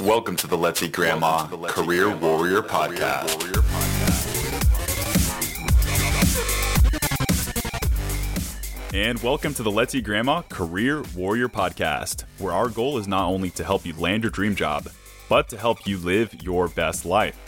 Welcome 0.00 0.34
to 0.36 0.48
the 0.48 0.58
Let's 0.58 0.82
Eat 0.82 0.90
Grandma 0.90 1.46
Career 1.46 2.14
Warrior 2.16 2.62
Podcast. 2.62 3.30
And 8.92 9.22
welcome 9.22 9.54
to 9.54 9.62
the 9.62 9.70
Let's 9.70 9.94
Eat 9.94 10.02
Grandma 10.02 10.42
Career 10.42 11.04
Warrior 11.14 11.48
Podcast, 11.48 12.24
where 12.38 12.52
our 12.52 12.68
goal 12.68 12.98
is 12.98 13.06
not 13.06 13.26
only 13.28 13.50
to 13.50 13.62
help 13.62 13.86
you 13.86 13.92
land 13.94 14.24
your 14.24 14.30
dream 14.32 14.56
job, 14.56 14.88
but 15.28 15.48
to 15.50 15.56
help 15.56 15.86
you 15.86 15.98
live 15.98 16.42
your 16.42 16.66
best 16.66 17.04
life. 17.04 17.38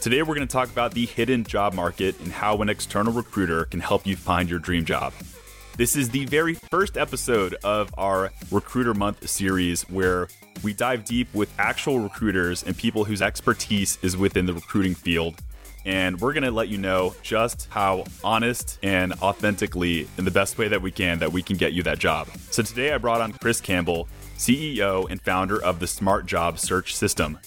Today, 0.00 0.22
we're 0.22 0.34
going 0.34 0.48
to 0.48 0.52
talk 0.52 0.70
about 0.70 0.94
the 0.94 1.06
hidden 1.06 1.44
job 1.44 1.74
market 1.74 2.18
and 2.18 2.32
how 2.32 2.56
an 2.56 2.68
external 2.68 3.12
recruiter 3.12 3.66
can 3.66 3.78
help 3.78 4.04
you 4.04 4.16
find 4.16 4.50
your 4.50 4.58
dream 4.58 4.84
job. 4.84 5.12
This 5.78 5.94
is 5.94 6.10
the 6.10 6.24
very 6.24 6.54
first 6.54 6.96
episode 6.96 7.54
of 7.62 7.94
our 7.96 8.32
Recruiter 8.50 8.94
Month 8.94 9.30
series 9.30 9.82
where 9.82 10.26
we 10.64 10.74
dive 10.74 11.04
deep 11.04 11.32
with 11.32 11.54
actual 11.56 12.00
recruiters 12.00 12.64
and 12.64 12.76
people 12.76 13.04
whose 13.04 13.22
expertise 13.22 13.96
is 14.02 14.16
within 14.16 14.44
the 14.44 14.52
recruiting 14.52 14.96
field. 14.96 15.36
And 15.86 16.20
we're 16.20 16.32
going 16.32 16.42
to 16.42 16.50
let 16.50 16.66
you 16.66 16.78
know 16.78 17.14
just 17.22 17.68
how 17.70 18.06
honest 18.24 18.80
and 18.82 19.12
authentically, 19.22 20.08
in 20.18 20.24
the 20.24 20.32
best 20.32 20.58
way 20.58 20.66
that 20.66 20.82
we 20.82 20.90
can, 20.90 21.20
that 21.20 21.30
we 21.30 21.44
can 21.44 21.56
get 21.56 21.74
you 21.74 21.84
that 21.84 22.00
job. 22.00 22.26
So 22.50 22.64
today 22.64 22.92
I 22.92 22.98
brought 22.98 23.20
on 23.20 23.32
Chris 23.34 23.60
Campbell, 23.60 24.08
CEO 24.36 25.08
and 25.08 25.22
founder 25.22 25.62
of 25.62 25.78
the 25.78 25.86
Smart 25.86 26.26
Job 26.26 26.58
Search 26.58 26.96
System. 26.96 27.38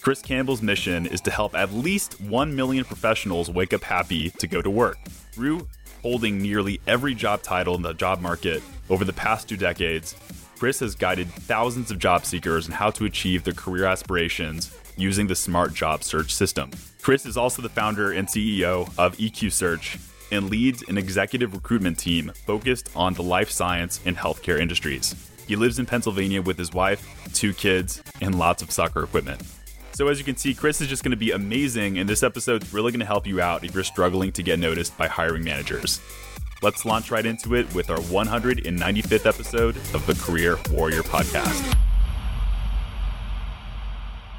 Chris 0.00 0.20
Campbell's 0.20 0.62
mission 0.62 1.06
is 1.06 1.20
to 1.20 1.30
help 1.30 1.54
at 1.54 1.72
least 1.72 2.20
1 2.22 2.56
million 2.56 2.84
professionals 2.84 3.48
wake 3.50 3.72
up 3.72 3.84
happy 3.84 4.30
to 4.30 4.48
go 4.48 4.60
to 4.60 4.70
work. 4.70 4.98
Through 5.30 5.68
holding 6.02 6.40
nearly 6.40 6.80
every 6.86 7.14
job 7.14 7.42
title 7.42 7.74
in 7.74 7.82
the 7.82 7.92
job 7.92 8.20
market 8.20 8.62
over 8.90 9.04
the 9.04 9.12
past 9.12 9.48
two 9.48 9.56
decades, 9.56 10.14
Chris 10.58 10.80
has 10.80 10.94
guided 10.94 11.28
thousands 11.28 11.90
of 11.90 11.98
job 11.98 12.24
seekers 12.24 12.66
on 12.66 12.72
how 12.72 12.90
to 12.90 13.04
achieve 13.04 13.44
their 13.44 13.54
career 13.54 13.84
aspirations 13.84 14.76
using 14.96 15.26
the 15.26 15.36
Smart 15.36 15.72
Job 15.72 16.02
Search 16.02 16.34
system. 16.34 16.70
Chris 17.00 17.24
is 17.24 17.36
also 17.36 17.62
the 17.62 17.68
founder 17.68 18.12
and 18.12 18.26
CEO 18.26 18.92
of 18.98 19.16
EQ 19.16 19.52
Search 19.52 19.98
and 20.30 20.50
leads 20.50 20.82
an 20.88 20.98
executive 20.98 21.54
recruitment 21.54 21.98
team 21.98 22.32
focused 22.46 22.90
on 22.96 23.14
the 23.14 23.22
life 23.22 23.50
science 23.50 24.00
and 24.04 24.16
healthcare 24.16 24.60
industries. 24.60 25.14
He 25.46 25.56
lives 25.56 25.78
in 25.78 25.86
Pennsylvania 25.86 26.42
with 26.42 26.58
his 26.58 26.72
wife, 26.72 27.32
two 27.32 27.54
kids, 27.54 28.02
and 28.20 28.38
lots 28.38 28.62
of 28.62 28.70
soccer 28.70 29.04
equipment. 29.04 29.42
So, 29.98 30.06
as 30.06 30.20
you 30.20 30.24
can 30.24 30.36
see, 30.36 30.54
Chris 30.54 30.80
is 30.80 30.86
just 30.86 31.02
going 31.02 31.10
to 31.10 31.16
be 31.16 31.32
amazing, 31.32 31.98
and 31.98 32.08
this 32.08 32.22
episode's 32.22 32.72
really 32.72 32.92
going 32.92 33.00
to 33.00 33.04
help 33.04 33.26
you 33.26 33.40
out 33.40 33.64
if 33.64 33.74
you're 33.74 33.82
struggling 33.82 34.30
to 34.30 34.44
get 34.44 34.60
noticed 34.60 34.96
by 34.96 35.08
hiring 35.08 35.42
managers. 35.42 36.00
Let's 36.62 36.84
launch 36.84 37.10
right 37.10 37.26
into 37.26 37.56
it 37.56 37.74
with 37.74 37.90
our 37.90 37.98
195th 37.98 39.26
episode 39.26 39.76
of 39.94 40.06
the 40.06 40.14
Career 40.14 40.56
Warrior 40.70 41.02
Podcast. 41.02 41.76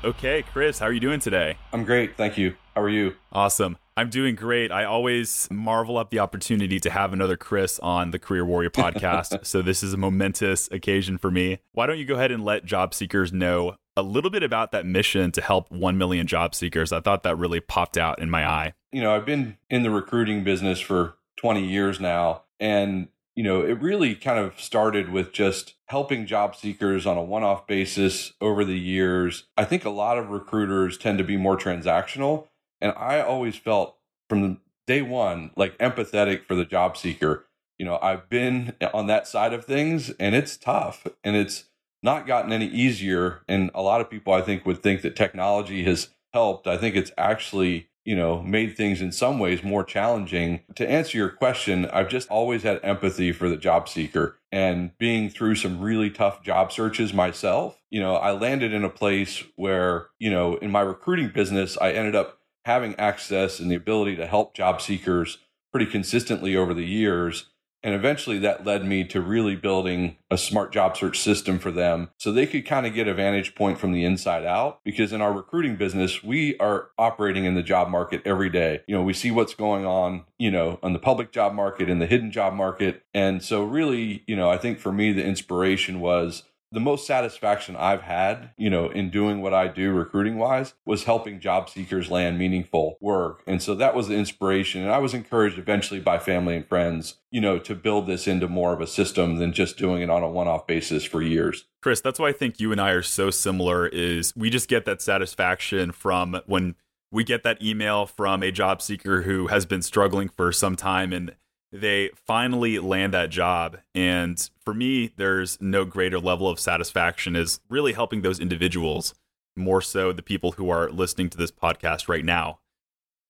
Okay, 0.05 0.43
Chris, 0.43 0.79
how 0.79 0.85
are 0.85 0.93
you 0.93 1.01
doing 1.01 1.19
today? 1.19 1.57
I'm 1.73 1.83
great. 1.83 2.15
Thank 2.15 2.37
you. 2.37 2.55
How 2.73 2.83
are 2.83 2.87
you? 2.87 3.15
Awesome. 3.33 3.75
I'm 3.97 4.09
doing 4.09 4.35
great. 4.35 4.71
I 4.71 4.85
always 4.85 5.49
marvel 5.51 5.99
at 5.99 6.09
the 6.09 6.19
opportunity 6.19 6.79
to 6.79 6.89
have 6.89 7.11
another 7.11 7.35
Chris 7.35 7.79
on 7.79 8.11
the 8.11 8.19
Career 8.19 8.45
Warrior 8.45 8.69
podcast. 8.69 9.45
so, 9.45 9.61
this 9.61 9.83
is 9.83 9.91
a 9.91 9.97
momentous 9.97 10.69
occasion 10.71 11.17
for 11.17 11.29
me. 11.29 11.59
Why 11.73 11.85
don't 11.85 11.97
you 11.97 12.05
go 12.05 12.15
ahead 12.15 12.31
and 12.31 12.45
let 12.45 12.63
job 12.63 12.93
seekers 12.93 13.33
know 13.33 13.75
a 13.99 14.01
little 14.01 14.31
bit 14.31 14.43
about 14.43 14.71
that 14.71 14.85
mission 14.85 15.31
to 15.33 15.41
help 15.41 15.69
1 15.71 15.97
million 15.97 16.25
job 16.25 16.55
seekers? 16.55 16.91
I 16.91 17.01
thought 17.01 17.23
that 17.23 17.37
really 17.37 17.59
popped 17.59 17.97
out 17.97 18.19
in 18.19 18.29
my 18.29 18.47
eye. 18.47 18.73
You 18.91 19.01
know, 19.01 19.15
I've 19.15 19.25
been 19.25 19.57
in 19.69 19.83
the 19.83 19.91
recruiting 19.91 20.43
business 20.43 20.79
for 20.79 21.15
20 21.37 21.65
years 21.65 21.99
now. 21.99 22.43
And, 22.59 23.09
you 23.35 23.43
know, 23.43 23.61
it 23.61 23.81
really 23.81 24.15
kind 24.15 24.39
of 24.39 24.59
started 24.59 25.09
with 25.09 25.31
just 25.31 25.75
helping 25.85 26.25
job 26.25 26.55
seekers 26.55 27.05
on 27.05 27.17
a 27.17 27.23
one 27.23 27.43
off 27.43 27.67
basis 27.67 28.33
over 28.41 28.65
the 28.65 28.79
years. 28.79 29.45
I 29.57 29.65
think 29.65 29.85
a 29.85 29.89
lot 29.89 30.17
of 30.17 30.29
recruiters 30.29 30.97
tend 30.97 31.17
to 31.17 31.23
be 31.23 31.37
more 31.37 31.57
transactional. 31.57 32.47
And 32.81 32.93
I 32.97 33.21
always 33.21 33.55
felt 33.55 33.97
from 34.29 34.61
day 34.87 35.01
one, 35.01 35.51
like 35.55 35.77
empathetic 35.77 36.45
for 36.45 36.55
the 36.55 36.65
job 36.65 36.97
seeker. 36.97 37.45
You 37.77 37.85
know, 37.85 37.99
I've 38.01 38.27
been 38.27 38.73
on 38.93 39.07
that 39.07 39.27
side 39.27 39.53
of 39.53 39.63
things 39.65 40.09
and 40.19 40.35
it's 40.35 40.57
tough 40.57 41.07
and 41.23 41.35
it's 41.35 41.68
not 42.01 42.27
gotten 42.27 42.51
any 42.51 42.67
easier. 42.67 43.41
And 43.47 43.71
a 43.73 43.81
lot 43.81 44.01
of 44.01 44.09
people, 44.09 44.33
I 44.33 44.41
think, 44.41 44.65
would 44.65 44.81
think 44.81 45.01
that 45.01 45.15
technology 45.15 45.83
has 45.83 46.09
helped. 46.33 46.67
I 46.67 46.77
think 46.77 46.95
it's 46.95 47.11
actually 47.17 47.89
you 48.09 48.15
know, 48.15 48.41
made 48.41 48.75
things 48.75 49.01
in 49.01 49.11
some 49.11 49.37
ways 49.37 49.61
more 49.61 49.83
challenging. 49.83 50.61
To 50.73 50.89
answer 50.89 51.15
your 51.15 51.29
question, 51.29 51.85
I've 51.85 52.09
just 52.09 52.27
always 52.29 52.63
had 52.63 52.79
empathy 52.81 53.31
for 53.31 53.47
the 53.49 53.55
job 53.55 53.87
seeker 53.87 54.39
and 54.51 54.97
being 54.97 55.29
through 55.29 55.55
some 55.55 55.79
really 55.79 56.09
tough 56.09 56.41
job 56.41 56.71
searches 56.71 57.13
myself. 57.13 57.77
You 57.91 57.99
know, 57.99 58.15
I 58.15 58.31
landed 58.31 58.73
in 58.73 58.83
a 58.83 58.89
place 58.89 59.43
where, 59.57 60.07
you 60.17 60.31
know, 60.31 60.55
in 60.55 60.71
my 60.71 60.81
recruiting 60.81 61.29
business, 61.29 61.77
I 61.79 61.91
ended 61.91 62.15
up 62.15 62.39
having 62.65 62.95
access 62.95 63.59
and 63.59 63.69
the 63.69 63.75
ability 63.75 64.15
to 64.15 64.25
help 64.25 64.55
job 64.55 64.81
seekers 64.81 65.37
pretty 65.71 65.85
consistently 65.85 66.55
over 66.55 66.73
the 66.73 66.85
years. 66.85 67.51
And 67.83 67.93
eventually 67.93 68.39
that 68.39 68.65
led 68.65 68.85
me 68.85 69.03
to 69.05 69.21
really 69.21 69.55
building 69.55 70.17
a 70.29 70.37
smart 70.37 70.71
job 70.71 70.97
search 70.97 71.19
system 71.19 71.59
for 71.59 71.71
them 71.71 72.09
so 72.17 72.31
they 72.31 72.45
could 72.45 72.65
kind 72.65 72.85
of 72.85 72.93
get 72.93 73.07
a 73.07 73.13
vantage 73.13 73.55
point 73.55 73.79
from 73.79 73.93
the 73.93 74.03
inside 74.03 74.45
out. 74.45 74.79
Because 74.83 75.13
in 75.13 75.21
our 75.21 75.31
recruiting 75.31 75.75
business, 75.75 76.23
we 76.23 76.57
are 76.57 76.89
operating 76.97 77.45
in 77.45 77.55
the 77.55 77.63
job 77.63 77.89
market 77.89 78.21
every 78.25 78.49
day. 78.49 78.81
You 78.87 78.95
know, 78.95 79.03
we 79.03 79.13
see 79.13 79.31
what's 79.31 79.53
going 79.53 79.85
on, 79.85 80.25
you 80.37 80.51
know, 80.51 80.79
on 80.83 80.93
the 80.93 80.99
public 80.99 81.31
job 81.31 81.53
market, 81.53 81.89
in 81.89 81.99
the 81.99 82.05
hidden 82.05 82.31
job 82.31 82.53
market. 82.53 83.03
And 83.13 83.41
so, 83.41 83.63
really, 83.63 84.23
you 84.27 84.35
know, 84.35 84.49
I 84.49 84.57
think 84.57 84.79
for 84.79 84.91
me, 84.91 85.13
the 85.13 85.25
inspiration 85.25 85.99
was 85.99 86.43
the 86.71 86.79
most 86.79 87.07
satisfaction 87.07 87.75
I've 87.75 88.03
had, 88.03 88.51
you 88.57 88.69
know, 88.69 88.89
in 88.89 89.09
doing 89.09 89.41
what 89.41 89.53
I 89.53 89.67
do 89.67 89.91
recruiting 89.91 90.37
wise 90.37 90.75
was 90.85 91.05
helping 91.05 91.39
job 91.39 91.69
seekers 91.69 92.11
land 92.11 92.37
meaningful 92.37 92.97
work. 93.01 93.41
And 93.47 93.61
so 93.61 93.73
that 93.75 93.95
was 93.95 94.07
the 94.07 94.15
inspiration. 94.15 94.81
And 94.81 94.91
I 94.91 94.99
was 94.99 95.13
encouraged 95.13 95.57
eventually 95.57 95.99
by 95.99 96.19
family 96.19 96.55
and 96.55 96.67
friends, 96.67 97.15
you 97.31 97.41
know, 97.41 97.57
to 97.59 97.73
build 97.73 98.05
this 98.05 98.27
into 98.27 98.47
more 98.47 98.73
of 98.73 98.81
a 98.81 98.87
system 98.87 99.37
than 99.37 99.51
just 99.51 99.77
doing 99.77 100.01
it 100.03 100.09
on 100.09 100.21
a 100.21 100.29
one 100.29 100.47
off 100.47 100.67
basis 100.67 101.03
for 101.03 101.21
years. 101.21 101.65
Chris, 101.81 102.01
that's 102.01 102.19
why 102.19 102.29
I 102.29 102.33
think 102.33 102.59
you 102.59 102.71
and 102.71 102.79
I 102.79 102.91
are 102.91 103.01
so 103.01 103.31
similar 103.31 103.87
is 103.87 104.35
we 104.35 104.49
just 104.49 104.69
get 104.69 104.85
that 104.85 105.01
satisfaction 105.01 105.91
from 105.91 106.39
when 106.45 106.75
we 107.11 107.23
get 107.23 107.41
that 107.43 107.61
email 107.63 108.05
from 108.05 108.43
a 108.43 108.51
job 108.51 108.81
seeker 108.81 109.23
who 109.23 109.47
has 109.47 109.65
been 109.65 109.81
struggling 109.81 110.29
for 110.29 110.51
some 110.51 110.75
time 110.75 111.11
and 111.11 111.35
they 111.71 112.09
finally 112.15 112.79
land 112.79 113.13
that 113.13 113.29
job. 113.29 113.77
And 113.93 114.49
for 114.63 114.73
me, 114.73 115.13
there's 115.17 115.59
no 115.61 115.85
greater 115.85 116.19
level 116.19 116.49
of 116.49 116.59
satisfaction 116.59 117.35
as 117.35 117.59
really 117.69 117.93
helping 117.93 118.21
those 118.21 118.39
individuals, 118.39 119.13
more 119.55 119.81
so 119.81 120.11
the 120.11 120.23
people 120.23 120.53
who 120.53 120.69
are 120.69 120.89
listening 120.89 121.29
to 121.29 121.37
this 121.37 121.51
podcast 121.51 122.07
right 122.07 122.25
now. 122.25 122.59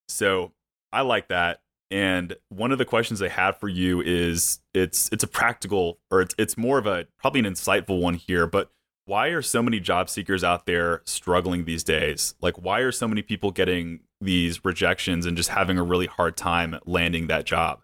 So 0.08 0.54
I 0.92 1.02
like 1.02 1.28
that. 1.28 1.62
And 1.92 2.36
one 2.50 2.72
of 2.72 2.78
the 2.78 2.86
questions 2.86 3.22
I 3.22 3.30
have 3.30 3.58
for 3.58 3.68
you 3.68 4.00
is 4.02 4.60
it's 4.74 5.10
it's 5.12 5.24
a 5.24 5.28
practical 5.28 5.98
or 6.12 6.22
it's 6.22 6.36
it's 6.38 6.56
more 6.56 6.78
of 6.78 6.86
a 6.86 7.08
probably 7.18 7.40
an 7.40 7.46
insightful 7.48 8.00
one 8.00 8.14
here, 8.14 8.46
but 8.46 8.72
why 9.06 9.30
are 9.30 9.42
so 9.42 9.64
many 9.64 9.80
job 9.80 10.08
seekers 10.08 10.44
out 10.44 10.68
there 10.68 11.02
struggling 11.06 11.66
these 11.66 11.84
days? 11.84 12.36
Like 12.42 12.62
why 12.62 12.82
are 12.82 12.92
so 12.92 13.08
many 13.08 13.24
people 13.24 13.50
getting 13.50 14.02
these 14.22 14.64
rejections 14.64 15.26
and 15.26 15.36
just 15.36 15.50
having 15.50 15.80
a 15.80 15.84
really 15.84 16.06
hard 16.06 16.38
time 16.38 16.80
landing 16.86 17.26
that 17.26 17.46
job? 17.46 17.82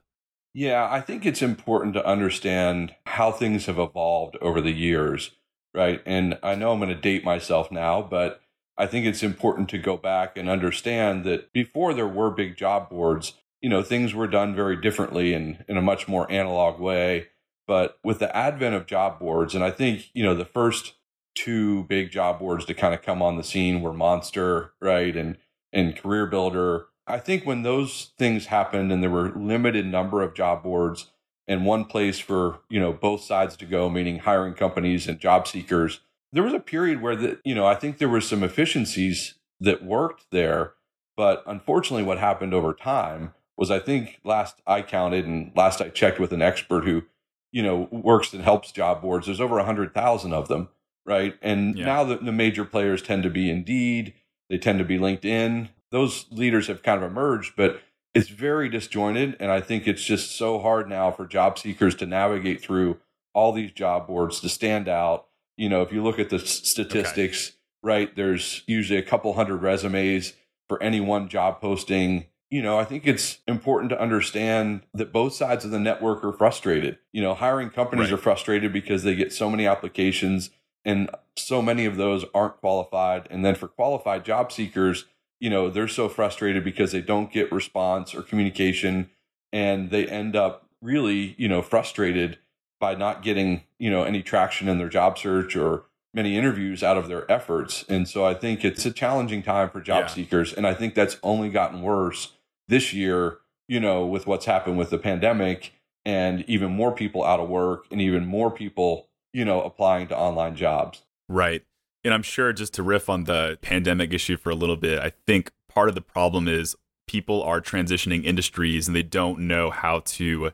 Yeah, 0.57 0.87
I 0.89 1.01
think 1.01 1.25
it's 1.25 1.41
important 1.41 1.95
to 1.95 2.05
understand 2.07 2.95
how 3.07 3.33
things 3.33 3.65
have 3.65 3.77
evolved 3.77 4.37
over 4.39 4.61
the 4.61 4.71
years, 4.71 5.31
right? 5.73 6.01
And 6.05 6.39
I 6.41 6.55
know 6.55 6.71
I'm 6.71 6.79
going 6.79 6.87
to 6.87 6.95
date 6.95 7.25
myself 7.25 7.73
now, 7.73 8.01
but 8.01 8.41
I 8.77 8.85
think 8.87 9.05
it's 9.05 9.21
important 9.21 9.67
to 9.69 9.77
go 9.77 9.97
back 9.97 10.37
and 10.37 10.49
understand 10.49 11.25
that 11.25 11.51
before 11.51 11.93
there 11.93 12.07
were 12.07 12.31
big 12.31 12.55
job 12.55 12.89
boards, 12.89 13.33
you 13.61 13.69
know, 13.69 13.83
things 13.83 14.13
were 14.13 14.27
done 14.27 14.55
very 14.55 14.79
differently 14.79 15.33
and 15.33 15.65
in 15.67 15.75
a 15.75 15.81
much 15.81 16.07
more 16.07 16.31
analog 16.31 16.79
way. 16.79 17.27
But 17.67 17.99
with 18.01 18.19
the 18.19 18.33
advent 18.33 18.75
of 18.75 18.85
job 18.85 19.19
boards, 19.19 19.55
and 19.55 19.63
I 19.63 19.71
think, 19.71 20.09
you 20.13 20.23
know, 20.23 20.35
the 20.35 20.45
first 20.45 20.93
two 21.35 21.83
big 21.83 22.11
job 22.11 22.39
boards 22.39 22.63
to 22.65 22.73
kind 22.73 22.93
of 22.93 23.01
come 23.01 23.21
on 23.21 23.35
the 23.35 23.43
scene 23.43 23.81
were 23.81 23.91
Monster, 23.91 24.71
right? 24.79 25.17
And 25.17 25.35
and 25.73 25.97
Career 25.97 26.27
Builder 26.27 26.85
I 27.07 27.19
think 27.19 27.45
when 27.45 27.63
those 27.63 28.11
things 28.17 28.47
happened 28.47 28.91
and 28.91 29.03
there 29.03 29.09
were 29.09 29.31
limited 29.35 29.85
number 29.85 30.21
of 30.21 30.33
job 30.33 30.63
boards 30.63 31.11
and 31.47 31.65
one 31.65 31.85
place 31.85 32.19
for, 32.19 32.59
you 32.69 32.79
know, 32.79 32.91
both 32.91 33.21
sides 33.21 33.55
to 33.57 33.65
go, 33.65 33.89
meaning 33.89 34.19
hiring 34.19 34.55
companies 34.55 35.07
and 35.07 35.19
job 35.19 35.47
seekers, 35.47 36.01
there 36.31 36.43
was 36.43 36.53
a 36.53 36.59
period 36.59 37.01
where 37.01 37.15
the, 37.15 37.39
you 37.43 37.53
know, 37.53 37.65
I 37.65 37.75
think 37.75 37.97
there 37.97 38.09
were 38.09 38.21
some 38.21 38.43
efficiencies 38.43 39.35
that 39.59 39.83
worked 39.83 40.25
there, 40.31 40.73
but 41.15 41.43
unfortunately 41.45 42.03
what 42.03 42.17
happened 42.17 42.53
over 42.53 42.73
time 42.73 43.33
was 43.55 43.69
I 43.69 43.79
think 43.79 44.19
last 44.23 44.61
I 44.65 44.81
counted 44.81 45.25
and 45.25 45.51
last 45.55 45.81
I 45.81 45.89
checked 45.89 46.19
with 46.19 46.33
an 46.33 46.41
expert 46.41 46.85
who, 46.85 47.03
you 47.51 47.61
know, 47.61 47.87
works 47.91 48.33
and 48.33 48.43
helps 48.43 48.71
job 48.71 49.01
boards, 49.01 49.27
there's 49.27 49.39
over 49.39 49.55
a 49.55 49.63
100,000 49.63 50.33
of 50.33 50.47
them, 50.47 50.69
right? 51.05 51.35
And 51.41 51.77
yeah. 51.77 51.85
now 51.85 52.03
the, 52.03 52.17
the 52.17 52.31
major 52.31 52.65
players 52.65 53.01
tend 53.01 53.23
to 53.23 53.29
be 53.29 53.49
Indeed, 53.49 54.13
they 54.49 54.57
tend 54.57 54.79
to 54.79 54.85
be 54.85 54.97
LinkedIn, 54.97 55.69
those 55.91 56.25
leaders 56.31 56.67
have 56.67 56.83
kind 56.83 57.01
of 57.03 57.09
emerged, 57.09 57.53
but 57.55 57.81
it's 58.13 58.29
very 58.29 58.69
disjointed. 58.69 59.35
And 59.39 59.51
I 59.51 59.61
think 59.61 59.87
it's 59.87 60.03
just 60.03 60.35
so 60.37 60.59
hard 60.59 60.89
now 60.89 61.11
for 61.11 61.25
job 61.25 61.59
seekers 61.59 61.95
to 61.95 62.05
navigate 62.05 62.61
through 62.61 62.97
all 63.33 63.51
these 63.51 63.71
job 63.71 64.07
boards 64.07 64.39
to 64.41 64.49
stand 64.49 64.87
out. 64.87 65.27
You 65.57 65.69
know, 65.69 65.81
if 65.81 65.91
you 65.91 66.03
look 66.03 66.19
at 66.19 66.29
the 66.29 66.39
statistics, 66.39 67.49
okay. 67.49 67.55
right? 67.83 68.15
There's 68.15 68.63
usually 68.67 68.99
a 68.99 69.03
couple 69.03 69.33
hundred 69.33 69.57
resumes 69.57 70.33
for 70.67 70.81
any 70.81 70.99
one 70.99 71.27
job 71.27 71.61
posting. 71.61 72.25
You 72.49 72.61
know, 72.61 72.79
I 72.79 72.85
think 72.85 73.05
it's 73.05 73.39
important 73.47 73.89
to 73.89 73.99
understand 73.99 74.81
that 74.93 75.11
both 75.11 75.33
sides 75.33 75.65
of 75.65 75.71
the 75.71 75.79
network 75.79 76.23
are 76.23 76.31
frustrated. 76.31 76.97
You 77.11 77.21
know, 77.21 77.33
hiring 77.33 77.69
companies 77.69 78.11
Right. 78.11 78.13
are 78.13 78.21
frustrated 78.21 78.71
because 78.71 79.03
they 79.03 79.15
get 79.15 79.33
so 79.33 79.49
many 79.49 79.67
applications 79.67 80.51
and 80.85 81.09
so 81.35 81.61
many 81.61 81.85
of 81.85 81.97
those 81.97 82.23
aren't 82.33 82.57
qualified. 82.57 83.27
And 83.29 83.43
then 83.43 83.55
for 83.55 83.67
qualified 83.67 84.23
job 84.23 84.51
seekers, 84.51 85.05
you 85.39 85.49
know, 85.49 85.69
they're 85.69 85.87
so 85.87 86.09
frustrated 86.09 86.63
because 86.63 86.91
they 86.91 87.01
don't 87.01 87.31
get 87.31 87.51
response 87.51 88.15
or 88.15 88.21
communication 88.21 89.09
and 89.51 89.89
they 89.89 90.07
end 90.07 90.35
up 90.35 90.69
really, 90.81 91.35
you 91.37 91.47
know, 91.47 91.61
frustrated 91.61 92.37
by 92.79 92.95
not 92.95 93.23
getting, 93.23 93.63
you 93.79 93.89
know, 93.89 94.03
any 94.03 94.21
traction 94.21 94.67
in 94.67 94.77
their 94.77 94.89
job 94.89 95.17
search 95.17 95.55
or 95.55 95.85
many 96.13 96.37
interviews 96.37 96.83
out 96.83 96.97
of 96.97 97.07
their 97.07 97.29
efforts. 97.31 97.83
And 97.89 98.07
so 98.07 98.25
I 98.25 98.33
think 98.33 98.63
it's 98.63 98.85
a 98.85 98.91
challenging 98.91 99.43
time 99.43 99.69
for 99.69 99.81
job 99.81 100.03
Yeah. 100.03 100.07
seekers. 100.07 100.53
And 100.53 100.65
I 100.65 100.73
think 100.73 100.93
that's 100.93 101.17
only 101.23 101.49
gotten 101.49 101.81
worse 101.81 102.33
this 102.67 102.93
year, 102.93 103.39
you 103.67 103.79
know, 103.79 104.05
with 104.05 104.25
what's 104.25 104.45
happened 104.45 104.77
with 104.77 104.89
the 104.89 104.97
pandemic 104.97 105.73
and 106.05 106.43
even 106.47 106.71
more 106.71 106.93
people 106.93 107.23
out 107.23 107.39
of 107.39 107.49
work 107.49 107.85
and 107.91 107.99
even 107.99 108.25
more 108.25 108.51
people, 108.51 109.09
you 109.33 109.43
know, 109.43 109.61
applying 109.61 110.07
to 110.07 110.17
online 110.17 110.55
jobs. 110.55 111.03
Right. 111.27 111.63
And 112.05 112.13
I'm 112.13 112.23
sure 112.23 112.53
just 112.53 112.73
to 112.75 112.83
riff 112.83 113.09
on 113.09 113.25
the 113.25 113.57
pandemic 113.61 114.13
issue 114.13 114.37
for 114.37 114.51
a 114.51 114.55
little 114.55 114.77
bit, 114.77 114.99
I 114.99 115.11
think 115.27 115.51
part 115.67 115.89
of 115.89 115.95
the 115.95 116.01
problem 116.01 116.47
is 116.47 116.75
people 117.07 117.43
are 117.43 117.59
transitioning 117.59 118.23
industries 118.23 118.87
and 118.87 118.95
they 118.95 119.03
don't 119.03 119.41
know 119.41 119.71
how 119.71 119.99
to 120.05 120.51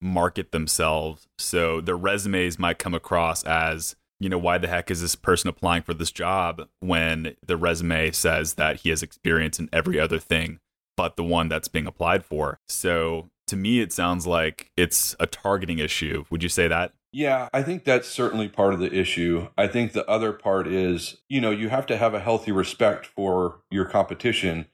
market 0.00 0.50
themselves. 0.50 1.28
So 1.38 1.80
their 1.80 1.96
resumes 1.96 2.58
might 2.58 2.78
come 2.78 2.94
across 2.94 3.44
as, 3.44 3.94
you 4.18 4.28
know, 4.28 4.38
why 4.38 4.58
the 4.58 4.68
heck 4.68 4.90
is 4.90 5.00
this 5.00 5.14
person 5.14 5.48
applying 5.48 5.82
for 5.82 5.94
this 5.94 6.10
job 6.10 6.66
when 6.80 7.36
the 7.46 7.56
resume 7.56 8.10
says 8.10 8.54
that 8.54 8.80
he 8.80 8.90
has 8.90 9.02
experience 9.02 9.58
in 9.58 9.68
every 9.72 10.00
other 10.00 10.18
thing 10.18 10.58
but 10.96 11.16
the 11.16 11.24
one 11.24 11.48
that's 11.48 11.68
being 11.68 11.86
applied 11.86 12.24
for. 12.24 12.58
So 12.68 13.28
to 13.46 13.56
me, 13.56 13.80
it 13.80 13.92
sounds 13.92 14.26
like 14.26 14.70
it's 14.76 15.14
a 15.20 15.26
targeting 15.26 15.78
issue. 15.78 16.24
Would 16.30 16.42
you 16.42 16.48
say 16.48 16.68
that? 16.68 16.92
Yeah, 17.12 17.48
I 17.52 17.62
think 17.62 17.84
that's 17.84 18.08
certainly 18.08 18.48
part 18.48 18.74
of 18.74 18.80
the 18.80 18.92
issue. 18.92 19.48
I 19.56 19.68
think 19.68 19.92
the 19.92 20.06
other 20.08 20.32
part 20.32 20.66
is, 20.66 21.18
you 21.28 21.40
know, 21.40 21.50
you 21.50 21.68
have 21.68 21.86
to 21.86 21.96
have 21.96 22.14
a 22.14 22.20
healthy 22.20 22.52
respect 22.52 23.06
for 23.06 23.60
your 23.70 23.86
competition. 23.86 24.66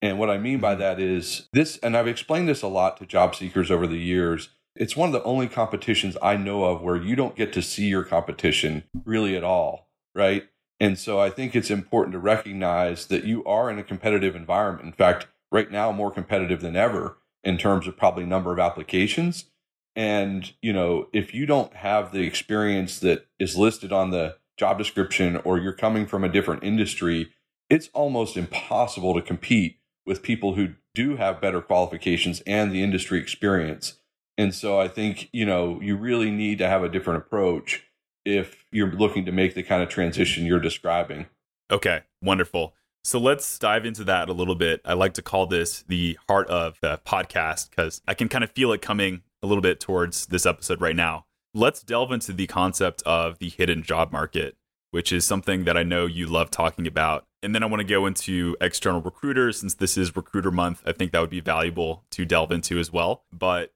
And 0.00 0.18
what 0.18 0.30
I 0.30 0.38
mean 0.38 0.60
by 0.60 0.72
mm-hmm. 0.72 0.80
that 0.80 1.00
is 1.00 1.48
this, 1.52 1.76
and 1.78 1.96
I've 1.96 2.06
explained 2.06 2.48
this 2.48 2.62
a 2.62 2.68
lot 2.68 2.98
to 2.98 3.06
job 3.06 3.34
seekers 3.34 3.70
over 3.70 3.86
the 3.86 3.98
years. 3.98 4.50
It's 4.76 4.96
one 4.96 5.08
of 5.08 5.12
the 5.12 5.24
only 5.24 5.48
competitions 5.48 6.16
I 6.22 6.36
know 6.36 6.64
of 6.64 6.82
where 6.82 6.96
you 6.96 7.16
don't 7.16 7.34
get 7.34 7.52
to 7.54 7.62
see 7.62 7.88
your 7.88 8.04
competition 8.04 8.84
really 9.04 9.36
at 9.36 9.42
all, 9.42 9.88
right? 10.14 10.48
And 10.78 10.96
so 10.96 11.18
I 11.18 11.30
think 11.30 11.56
it's 11.56 11.70
important 11.70 12.12
to 12.12 12.20
recognize 12.20 13.06
that 13.06 13.24
you 13.24 13.44
are 13.44 13.68
in 13.68 13.78
a 13.78 13.82
competitive 13.82 14.36
environment. 14.36 14.86
In 14.86 14.92
fact, 14.92 15.26
right 15.50 15.70
now, 15.70 15.90
more 15.90 16.12
competitive 16.12 16.60
than 16.60 16.76
ever 16.76 17.18
in 17.42 17.58
terms 17.58 17.88
of 17.88 17.96
probably 17.96 18.24
number 18.24 18.52
of 18.52 18.60
applications. 18.60 19.46
And, 19.98 20.52
you 20.62 20.72
know, 20.72 21.08
if 21.12 21.34
you 21.34 21.44
don't 21.44 21.74
have 21.74 22.12
the 22.12 22.20
experience 22.20 23.00
that 23.00 23.26
is 23.40 23.56
listed 23.56 23.92
on 23.92 24.10
the 24.10 24.36
job 24.56 24.78
description 24.78 25.38
or 25.38 25.58
you're 25.58 25.72
coming 25.72 26.06
from 26.06 26.22
a 26.22 26.28
different 26.28 26.62
industry, 26.62 27.32
it's 27.68 27.88
almost 27.92 28.36
impossible 28.36 29.12
to 29.14 29.20
compete 29.20 29.80
with 30.06 30.22
people 30.22 30.54
who 30.54 30.74
do 30.94 31.16
have 31.16 31.40
better 31.40 31.60
qualifications 31.60 32.40
and 32.46 32.70
the 32.70 32.80
industry 32.80 33.18
experience. 33.18 33.98
And 34.36 34.54
so 34.54 34.80
I 34.80 34.86
think, 34.86 35.30
you 35.32 35.44
know, 35.44 35.80
you 35.80 35.96
really 35.96 36.30
need 36.30 36.58
to 36.58 36.68
have 36.68 36.84
a 36.84 36.88
different 36.88 37.24
approach 37.24 37.82
if 38.24 38.64
you're 38.70 38.92
looking 38.92 39.24
to 39.24 39.32
make 39.32 39.54
the 39.54 39.64
kind 39.64 39.82
of 39.82 39.88
transition 39.88 40.46
you're 40.46 40.60
describing. 40.60 41.26
Okay, 41.72 42.02
wonderful. 42.22 42.72
So 43.02 43.18
let's 43.18 43.58
dive 43.58 43.84
into 43.84 44.04
that 44.04 44.28
a 44.28 44.32
little 44.32 44.54
bit. 44.54 44.80
I 44.84 44.92
like 44.92 45.14
to 45.14 45.22
call 45.22 45.46
this 45.46 45.82
the 45.88 46.16
heart 46.28 46.46
of 46.48 46.78
the 46.82 47.00
podcast 47.04 47.70
because 47.70 48.00
I 48.06 48.14
can 48.14 48.28
kind 48.28 48.44
of 48.44 48.52
feel 48.52 48.72
it 48.72 48.80
coming 48.80 49.22
a 49.42 49.46
little 49.46 49.62
bit 49.62 49.80
towards 49.80 50.26
this 50.26 50.46
episode 50.46 50.80
right 50.80 50.96
now. 50.96 51.26
Let's 51.54 51.82
delve 51.82 52.12
into 52.12 52.32
the 52.32 52.46
concept 52.46 53.02
of 53.02 53.38
the 53.38 53.48
hidden 53.48 53.82
job 53.82 54.12
market, 54.12 54.56
which 54.90 55.12
is 55.12 55.26
something 55.26 55.64
that 55.64 55.76
I 55.76 55.82
know 55.82 56.06
you 56.06 56.26
love 56.26 56.50
talking 56.50 56.86
about. 56.86 57.24
And 57.42 57.54
then 57.54 57.62
I 57.62 57.66
want 57.66 57.80
to 57.80 57.86
go 57.86 58.06
into 58.06 58.56
external 58.60 59.00
recruiters 59.00 59.60
since 59.60 59.74
this 59.74 59.96
is 59.96 60.16
recruiter 60.16 60.50
month. 60.50 60.82
I 60.84 60.92
think 60.92 61.12
that 61.12 61.20
would 61.20 61.30
be 61.30 61.40
valuable 61.40 62.04
to 62.10 62.24
delve 62.24 62.52
into 62.52 62.78
as 62.78 62.92
well. 62.92 63.24
But 63.32 63.72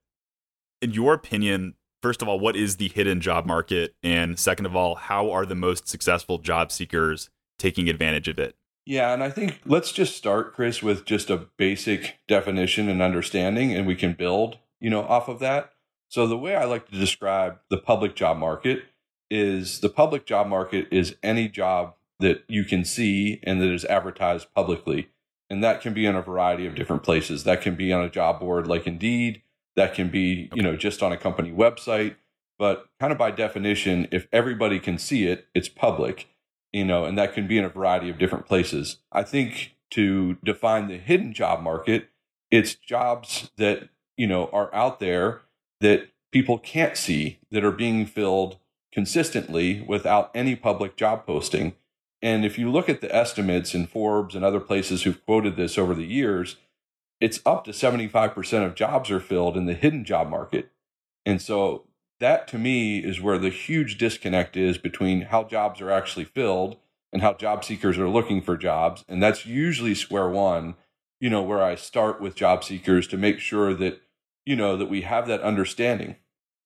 in 0.81 0.93
your 0.93 1.14
opinion, 1.14 1.75
first 2.03 2.23
of 2.23 2.29
all, 2.29 2.41
what 2.41 2.56
is 2.56 2.76
the 2.76 2.88
hidden 2.88 3.20
job 3.20 3.47
market? 3.47 3.94
And 4.03 4.38
second 4.38 4.67
of 4.67 4.75
all, 4.75 4.97
how 4.97 5.31
are 5.31 5.47
the 5.47 5.55
most 5.55 5.88
successful 5.88 6.38
job 6.38 6.73
seekers 6.73 7.31
taking 7.58 7.88
advantage 7.88 8.26
of 8.26 8.38
it? 8.38 8.56
Yeah, 8.85 9.12
and 9.12 9.23
I 9.23 9.31
think 9.31 9.61
let's 9.65 9.93
just 9.93 10.17
start, 10.17 10.55
Chris, 10.55 10.82
with 10.82 11.05
just 11.05 11.31
a 11.31 11.47
basic 11.56 12.19
definition 12.26 12.88
and 12.88 13.00
understanding, 13.00 13.73
and 13.73 13.87
we 13.87 13.94
can 13.94 14.15
build, 14.15 14.58
you 14.82 14.90
know, 14.90 15.02
off 15.02 15.29
of 15.29 15.38
that. 15.38 15.73
So 16.08 16.26
the 16.26 16.37
way 16.37 16.55
I 16.55 16.64
like 16.64 16.90
to 16.90 16.99
describe 16.99 17.58
the 17.70 17.79
public 17.79 18.14
job 18.14 18.37
market 18.37 18.82
is 19.31 19.81
the 19.81 19.88
public 19.88 20.26
job 20.26 20.46
market 20.46 20.88
is 20.90 21.17
any 21.23 21.49
job 21.49 21.94
that 22.20 22.44
you 22.49 22.64
can 22.64 22.84
see 22.84 23.40
and 23.44 23.62
that 23.62 23.73
is 23.73 23.87
advertised 23.87 24.52
publicly. 24.55 25.08
And 25.49 25.64
that 25.64 25.81
can 25.81 25.94
be 25.94 26.05
in 26.05 26.14
a 26.14 26.23
variety 26.23 26.67
of 26.67 26.75
different 26.75 27.02
places. 27.02 27.44
That 27.44 27.62
can 27.62 27.75
be 27.75 27.93
on 27.93 28.05
a 28.05 28.11
job 28.11 28.40
board 28.40 28.67
like 28.67 28.87
Indeed, 28.87 29.43
that 29.76 29.94
can 29.94 30.11
be, 30.11 30.50
you 30.55 30.62
know, 30.62 30.76
just 30.76 31.02
on 31.02 31.12
a 31.12 31.17
company 31.17 31.50
website, 31.50 32.17
but 32.58 32.88
kind 33.00 33.12
of 33.12 33.19
by 33.19 33.31
definition, 33.31 34.08
if 34.12 34.26
everybody 34.32 34.79
can 34.79 34.99
see 34.99 35.26
it, 35.26 35.46
it's 35.55 35.69
public 35.69 36.29
you 36.73 36.84
know, 36.84 37.05
and 37.05 37.17
that 37.19 37.34
can 37.34 37.46
be 37.46 37.58
in 37.58 37.64
a 37.64 37.69
variety 37.69 38.08
of 38.08 38.19
different 38.19 38.46
places. 38.46 38.99
I 39.12 39.23
think 39.23 39.76
to 39.90 40.38
define 40.43 40.88
the 40.88 40.96
hidden 40.96 41.32
job 41.34 41.62
market, 41.62 42.08
it's 42.50 42.75
jobs 42.75 43.50
that, 43.58 43.88
you 44.17 44.26
know, 44.26 44.49
are 44.53 44.75
out 44.75 45.00
there 45.00 45.43
that 45.81 46.09
people 46.31 46.59
can't 46.59 46.97
see 46.97 47.38
that 47.50 47.64
are 47.64 47.73
being 47.73 48.06
filled 48.06 48.59
consistently 48.93 49.85
without 49.87 50.31
any 50.35 50.55
public 50.55 50.97
job 50.97 51.26
posting. 51.26 51.75
And 52.20 52.44
if 52.44 52.59
you 52.59 52.70
look 52.70 52.88
at 52.88 53.00
the 53.00 53.14
estimates 53.14 53.75
in 53.75 53.87
Forbes 53.87 54.35
and 54.35 54.44
other 54.44 54.61
places 54.61 55.03
who've 55.03 55.25
quoted 55.25 55.56
this 55.56 55.76
over 55.76 55.94
the 55.94 56.06
years, 56.06 56.56
it's 57.20 57.41
up 57.47 57.64
to 57.64 57.70
75% 57.70 58.67
of 58.67 58.75
jobs 58.75 59.11
are 59.11 59.20
filled 59.20 59.56
in 59.56 59.67
the 59.67 59.75
hidden 59.75 60.05
job 60.05 60.29
market. 60.29 60.70
And 61.25 61.41
so 61.41 61.87
that 62.20 62.47
to 62.49 62.58
me 62.58 62.99
is 62.99 63.20
where 63.20 63.38
the 63.38 63.50
huge 63.50 63.99
disconnect 63.99 64.56
is 64.56 64.79
between 64.79 65.23
how 65.23 65.44
jobs 65.44 65.81
are 65.81 65.91
actually 65.91 66.25
filled 66.25 66.77
and 67.13 67.22
how 67.22 67.34
job 67.34 67.65
seekers 67.65 67.98
are 67.98 68.08
looking 68.08 68.41
for 68.41 68.56
jobs. 68.56 69.05
And 69.08 69.22
that's 69.22 69.44
usually 69.44 69.94
square 69.94 70.29
one, 70.29 70.75
you 71.22 71.31
know, 71.31 71.41
where 71.41 71.62
I 71.62 71.76
start 71.76 72.20
with 72.20 72.34
job 72.34 72.64
seekers 72.64 73.06
to 73.06 73.17
make 73.17 73.38
sure 73.38 73.72
that, 73.74 74.02
you 74.44 74.56
know, 74.56 74.76
that 74.76 74.91
we 74.91 75.02
have 75.02 75.29
that 75.29 75.41
understanding. 75.41 76.17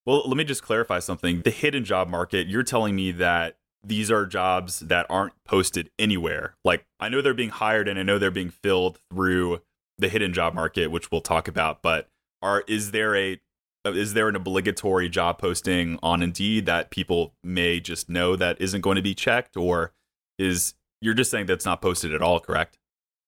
Well, 0.06 0.26
let 0.26 0.38
me 0.38 0.44
just 0.44 0.62
clarify 0.62 0.98
something. 1.00 1.42
The 1.42 1.50
hidden 1.50 1.84
job 1.84 2.08
market, 2.08 2.46
you're 2.46 2.62
telling 2.62 2.96
me 2.96 3.12
that 3.12 3.58
these 3.84 4.10
are 4.10 4.24
jobs 4.24 4.80
that 4.80 5.04
aren't 5.10 5.34
posted 5.44 5.90
anywhere. 5.98 6.56
Like, 6.64 6.86
I 6.98 7.10
know 7.10 7.20
they're 7.20 7.34
being 7.34 7.50
hired 7.50 7.86
and 7.86 7.98
I 7.98 8.02
know 8.02 8.18
they're 8.18 8.30
being 8.30 8.48
filled 8.48 8.98
through 9.12 9.60
the 9.98 10.08
hidden 10.08 10.32
job 10.32 10.54
market, 10.54 10.90
which 10.90 11.10
we'll 11.12 11.20
talk 11.20 11.48
about, 11.48 11.82
but 11.82 12.08
are 12.40 12.64
is 12.66 12.92
there 12.92 13.14
a 13.14 13.38
is 13.84 14.14
there 14.14 14.28
an 14.28 14.36
obligatory 14.36 15.10
job 15.10 15.38
posting 15.38 15.98
on 16.02 16.22
Indeed 16.22 16.64
that 16.64 16.90
people 16.90 17.34
may 17.44 17.78
just 17.78 18.08
know 18.08 18.36
that 18.36 18.58
isn't 18.58 18.80
going 18.80 18.96
to 18.96 19.02
be 19.02 19.14
checked 19.14 19.54
or 19.54 19.92
is 20.38 20.74
you're 21.02 21.14
just 21.14 21.30
saying 21.30 21.44
that's 21.44 21.66
not 21.66 21.82
posted 21.82 22.14
at 22.14 22.22
all, 22.22 22.40
correct? 22.40 22.78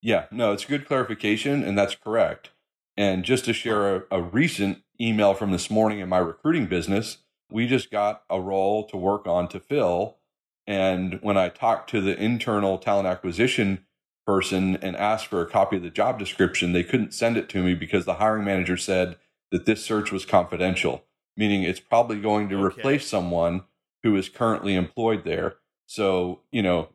Yeah, 0.01 0.27
no, 0.31 0.53
it's 0.53 0.65
a 0.65 0.69
good 0.69 0.87
clarification, 0.87 1.63
and 1.65 1.77
that's 1.77 1.95
correct. 1.95 2.51
And 2.97 3.25
just 3.25 3.45
to 3.47 3.53
share 3.53 3.97
a, 3.97 4.03
a 4.13 4.23
recent 4.23 4.83
email 5.01 5.35
from 5.35 5.51
this 5.51 5.71
morning 5.71 5.99
in 6.01 6.09
my 6.09 6.19
recruiting 6.19 6.67
business, 6.67 7.19
we 7.51 7.67
just 7.67 7.91
got 7.91 8.23
a 8.31 8.41
role 8.41 8.87
to 8.89 8.97
work 8.97 9.27
on 9.27 9.49
to 9.49 9.61
fill. 9.61 10.19
And 10.67 11.19
when 11.23 11.37
I 11.37 11.49
talked 11.49 11.91
to 11.91 12.01
the 12.01 12.17
internal 12.21 12.79
talent 12.79 13.09
acquisition 13.09 13.85
person 14.27 14.77
and 14.77 14.95
asked 14.97 15.27
for 15.29 15.41
a 15.41 15.47
copy 15.49 15.77
of 15.77 15.83
the 15.83 15.91
job 15.91 16.19
description, 16.19 16.73
they 16.73 16.85
couldn't 16.85 17.15
send 17.15 17.37
it 17.37 17.49
to 17.51 17.63
me 17.63 17.75
because 17.75 18.05
the 18.05 18.15
hiring 18.15 18.45
manager 18.45 18.77
said 18.77 19.17
that 19.51 19.65
this 19.65 19.83
search 19.85 20.13
was 20.13 20.27
confidential, 20.27 21.05
meaning 21.37 21.63
it's 21.63 21.81
probably 21.81 22.21
going 22.21 22.49
to 22.51 22.57
Okay. 22.57 22.67
replace 22.67 23.07
someone 23.07 23.65
who 24.03 24.15
is 24.17 24.29
currently 24.29 24.75
employed 24.75 25.25
there. 25.25 25.57
So, 25.87 26.43
you 26.53 26.63
know. 26.63 26.91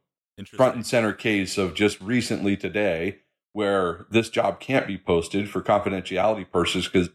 Front 0.47 0.75
and 0.75 0.85
center 0.85 1.13
case 1.13 1.57
of 1.57 1.73
just 1.73 1.99
recently 2.01 2.57
today 2.57 3.19
where 3.53 4.05
this 4.09 4.29
job 4.29 4.59
can't 4.59 4.87
be 4.87 4.97
posted 4.97 5.49
for 5.49 5.61
confidentiality 5.61 6.49
purposes 6.49 6.87
because 6.87 7.09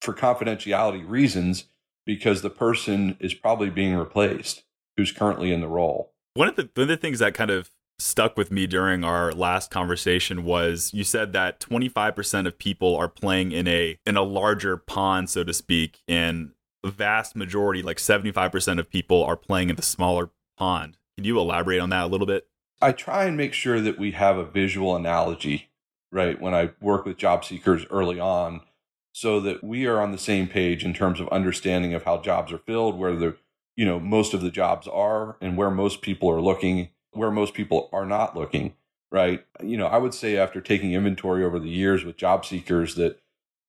for 0.00 0.14
confidentiality 0.14 1.08
reasons 1.08 1.64
because 2.06 2.40
the 2.42 2.50
person 2.50 3.16
is 3.20 3.34
probably 3.34 3.68
being 3.68 3.94
replaced 3.94 4.64
who's 4.96 5.12
currently 5.12 5.52
in 5.52 5.60
the 5.60 5.68
role. 5.68 6.12
One 6.34 6.48
of 6.48 6.56
the 6.56 6.68
one 6.74 6.82
of 6.84 6.88
the 6.88 6.96
things 6.96 7.18
that 7.20 7.34
kind 7.34 7.50
of 7.50 7.70
stuck 7.98 8.36
with 8.36 8.50
me 8.50 8.66
during 8.66 9.02
our 9.04 9.32
last 9.32 9.70
conversation 9.70 10.44
was 10.44 10.92
you 10.94 11.02
said 11.02 11.32
that 11.32 11.58
25% 11.58 12.46
of 12.46 12.56
people 12.58 12.96
are 12.96 13.08
playing 13.08 13.52
in 13.52 13.66
a 13.66 13.98
in 14.06 14.16
a 14.16 14.22
larger 14.22 14.76
pond 14.76 15.28
so 15.28 15.42
to 15.42 15.52
speak 15.52 15.98
and 16.06 16.52
the 16.84 16.90
vast 16.90 17.34
majority 17.34 17.82
like 17.82 17.96
75% 17.96 18.78
of 18.78 18.88
people 18.88 19.24
are 19.24 19.36
playing 19.36 19.68
in 19.68 19.76
the 19.76 19.82
smaller 19.82 20.30
pond. 20.56 20.97
Can 21.18 21.24
you 21.24 21.40
elaborate 21.40 21.80
on 21.80 21.90
that 21.90 22.04
a 22.04 22.06
little 22.06 22.28
bit? 22.28 22.46
I 22.80 22.92
try 22.92 23.24
and 23.24 23.36
make 23.36 23.52
sure 23.52 23.80
that 23.80 23.98
we 23.98 24.12
have 24.12 24.38
a 24.38 24.44
visual 24.44 24.94
analogy, 24.94 25.68
right? 26.12 26.40
When 26.40 26.54
I 26.54 26.70
work 26.80 27.04
with 27.04 27.16
job 27.16 27.44
seekers 27.44 27.84
early 27.90 28.20
on, 28.20 28.60
so 29.10 29.40
that 29.40 29.64
we 29.64 29.84
are 29.86 30.00
on 30.00 30.12
the 30.12 30.16
same 30.16 30.46
page 30.46 30.84
in 30.84 30.94
terms 30.94 31.18
of 31.18 31.26
understanding 31.30 31.92
of 31.92 32.04
how 32.04 32.18
jobs 32.18 32.52
are 32.52 32.58
filled, 32.58 32.96
where 32.96 33.16
the 33.16 33.36
you 33.74 33.84
know 33.84 33.98
most 33.98 34.32
of 34.32 34.42
the 34.42 34.50
jobs 34.52 34.86
are, 34.86 35.36
and 35.40 35.56
where 35.56 35.72
most 35.72 36.02
people 36.02 36.30
are 36.30 36.40
looking, 36.40 36.90
where 37.10 37.32
most 37.32 37.52
people 37.52 37.90
are 37.92 38.06
not 38.06 38.36
looking, 38.36 38.74
right? 39.10 39.44
You 39.60 39.76
know, 39.76 39.88
I 39.88 39.98
would 39.98 40.14
say 40.14 40.36
after 40.36 40.60
taking 40.60 40.92
inventory 40.92 41.42
over 41.42 41.58
the 41.58 41.68
years 41.68 42.04
with 42.04 42.16
job 42.16 42.46
seekers 42.46 42.94
that 42.94 43.18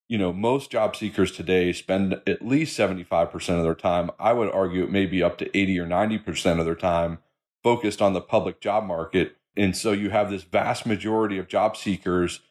you 0.07 0.19
know, 0.19 0.31
most 0.31 0.69
job 0.69 0.95
seekers 0.95 1.31
today 1.31 1.73
spend 1.73 2.13
at 2.27 2.45
least 2.45 2.77
75% 2.77 3.33
of 3.57 3.63
their 3.63 3.75
time. 3.75 4.11
I 4.19 4.33
would 4.33 4.51
argue 4.51 4.83
it 4.83 4.91
may 4.91 5.07
be 5.07 5.23
up 5.23 5.39
to 5.39 5.57
80 5.57 5.79
or 5.79 5.85
90% 5.85 6.59
of 6.59 6.65
their 6.65 6.73
time 6.73 7.19
focused 7.63 8.01
on 8.01 8.13
the 8.13 8.21
public 8.21 8.61
job 8.61 8.85
market. 8.85 9.35
And 9.55 9.75
so 9.75 9.91
you 9.91 10.09
have 10.09 10.29
this 10.29 10.43
vast 10.43 10.85
majority 10.85 11.37
of 11.37 11.47
job 11.47 11.75
seekers 11.75 12.41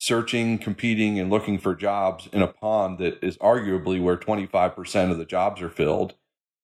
searching, 0.00 0.58
competing, 0.58 1.18
and 1.18 1.30
looking 1.30 1.58
for 1.58 1.74
jobs 1.74 2.28
in 2.32 2.42
a 2.42 2.46
pond 2.46 2.98
that 2.98 3.22
is 3.22 3.36
arguably 3.38 4.00
where 4.00 4.16
25% 4.16 5.10
of 5.10 5.18
the 5.18 5.24
jobs 5.24 5.60
are 5.60 5.70
filled. 5.70 6.14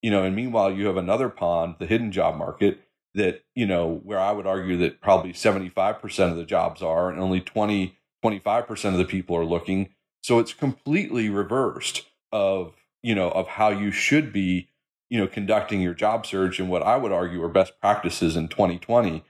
You 0.03 0.11
know, 0.11 0.23
and 0.23 0.37
meanwhile, 0.37 0.71
you 0.71 0.87
have 0.87 0.97
another 0.97 1.29
pond, 1.29 1.77
the 1.79 1.87
hidden 1.87 2.13
job 2.13 2.37
market, 2.37 2.81
that, 3.15 3.45
you 3.55 3.67
know, 3.67 4.01
where 4.05 4.21
I 4.21 4.33
would 4.33 4.47
argue 4.47 4.77
that 4.79 5.01
probably 5.01 5.33
75% 5.33 6.31
of 6.31 6.37
the 6.37 6.45
jobs 6.45 6.83
are 6.83 7.11
and 7.11 7.19
only 7.19 7.41
20, 7.41 7.97
25% 8.25 8.85
of 8.85 8.99
the 8.99 9.05
people 9.05 9.37
are 9.37 9.45
looking 9.45 9.89
so 10.25 10.39
it's 10.39 10.55
completely 10.55 11.29
reversed 11.29 12.07
of, 12.33 12.73
you 13.03 13.15
know, 13.15 13.29
of 13.29 13.47
how 13.47 13.69
you 13.69 13.91
should 13.91 14.33
be, 14.33 14.71
you 15.15 15.21
know, 15.21 15.29
conducting 15.29 15.81
your 15.81 15.95
job 15.95 16.27
search 16.27 16.59
and 16.59 16.69
what 16.69 16.83
I 16.83 16.97
would 16.97 17.13
argue 17.13 17.41
are 17.45 17.49
best 17.49 17.79
practices 17.81 18.35
in 18.35 18.49
2020. 18.49 19.23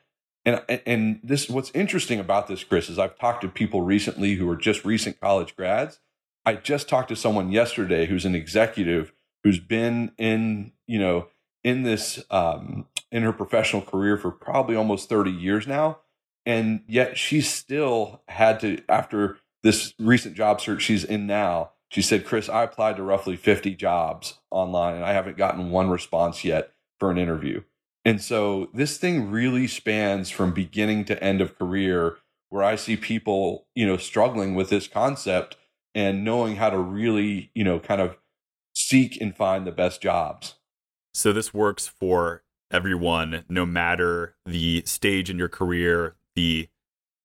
And 0.47 0.63
and 0.87 1.21
this 1.23 1.47
what's 1.51 1.71
interesting 1.75 2.19
about 2.19 2.47
this, 2.47 2.65
Chris, 2.65 2.89
is 2.89 2.99
I've 2.99 3.19
talked 3.19 3.43
to 3.43 3.49
people 3.49 3.83
recently 3.83 4.37
who 4.37 4.49
are 4.49 4.57
just 4.57 4.87
recent 4.87 5.21
college 5.21 5.55
grads. 5.55 6.01
I 6.47 6.55
just 6.55 6.89
talked 6.89 7.11
to 7.11 7.17
someone 7.17 7.53
yesterday 7.53 8.07
who's 8.07 8.25
an 8.25 8.35
executive 8.35 9.13
who's 9.43 9.61
been 9.61 10.13
in, 10.17 10.73
you 10.87 10.99
know, 10.99 11.29
in 11.63 11.83
this 11.83 12.25
um, 12.31 12.87
in 13.13 13.23
her 13.23 13.33
professional 13.35 13.83
career 13.83 14.17
for 14.17 14.31
probably 14.31 14.77
almost 14.77 15.11
30 15.11 15.31
years 15.33 15.67
now 15.67 15.99
and 16.47 16.81
yet 16.87 17.19
she 17.19 17.43
still 17.43 18.23
had 18.29 18.59
to 18.61 18.83
after 18.89 19.37
this 19.63 19.93
recent 19.99 20.35
job 20.35 20.63
search 20.63 20.81
she's 20.81 21.05
in 21.05 21.27
now, 21.27 21.73
she 21.95 22.03
said, 22.03 22.27
Chris, 22.27 22.49
I 22.49 22.65
applied 22.65 22.97
to 22.97 23.05
roughly 23.05 23.37
50 23.37 23.77
jobs 23.77 24.41
online 24.51 24.97
and 24.97 25.05
I 25.05 25.13
haven't 25.13 25.37
gotten 25.37 25.71
one 25.71 25.89
response 25.89 26.45
yet 26.45 26.73
for 26.99 27.09
an 27.09 27.19
interview. 27.19 27.63
And 28.05 28.21
so 28.21 28.69
this 28.75 28.99
thing 28.99 29.31
really 29.31 29.69
spans 29.69 30.29
from 30.29 30.53
beginning 30.53 31.05
to 31.05 31.23
end 31.23 31.41
of 31.41 31.57
career 31.57 32.17
where 32.49 32.65
I 32.65 32.75
see 32.75 32.97
people, 32.97 33.69
you 33.77 33.87
know, 33.87 33.97
struggling 33.97 34.57
with 34.57 34.71
this 34.71 34.89
concept 34.89 35.57
and 35.95 36.25
knowing 36.25 36.57
how 36.57 36.69
to 36.69 36.79
really, 36.79 37.53
you 37.55 37.63
know, 37.63 37.79
kind 37.79 38.01
of 38.01 38.17
seek 38.75 39.21
and 39.21 39.37
find 39.37 39.65
the 39.65 39.71
best 39.71 40.03
jobs. 40.03 40.57
So 41.13 41.33
this 41.33 41.55
works 41.55 41.87
for 41.87 42.43
everyone, 42.73 43.45
no 43.49 43.65
matter 43.65 44.35
the 44.45 44.83
stage 44.85 45.31
in 45.31 45.39
your 45.39 45.49
career, 45.49 46.17
the 46.35 46.71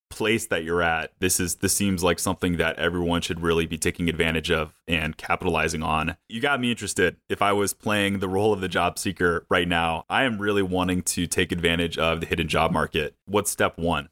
place 0.09 0.47
that 0.47 0.63
you're 0.63 0.81
at, 0.81 1.11
this 1.19 1.39
is 1.39 1.55
this 1.55 1.75
seems 1.75 2.03
like 2.03 2.19
something 2.19 2.57
that 2.57 2.77
everyone 2.77 3.21
should 3.21 3.41
really 3.41 3.65
be 3.65 3.77
taking 3.77 4.09
advantage 4.09 4.51
of 4.51 4.73
and 4.87 5.17
capitalizing 5.17 5.83
on. 5.83 6.17
You 6.27 6.41
got 6.41 6.59
me 6.59 6.71
interested. 6.71 7.17
If 7.29 7.41
I 7.41 7.53
was 7.53 7.73
playing 7.73 8.19
the 8.19 8.29
role 8.29 8.51
of 8.53 8.61
the 8.61 8.67
job 8.67 8.99
seeker 8.99 9.45
right 9.49 9.67
now, 9.67 10.05
I 10.09 10.23
am 10.23 10.39
really 10.39 10.63
wanting 10.63 11.03
to 11.03 11.27
take 11.27 11.51
advantage 11.51 11.97
of 11.97 12.21
the 12.21 12.25
hidden 12.25 12.47
job 12.47 12.71
market. 12.71 13.15
What's 13.25 13.51
step 13.51 13.77
1? 13.77 14.09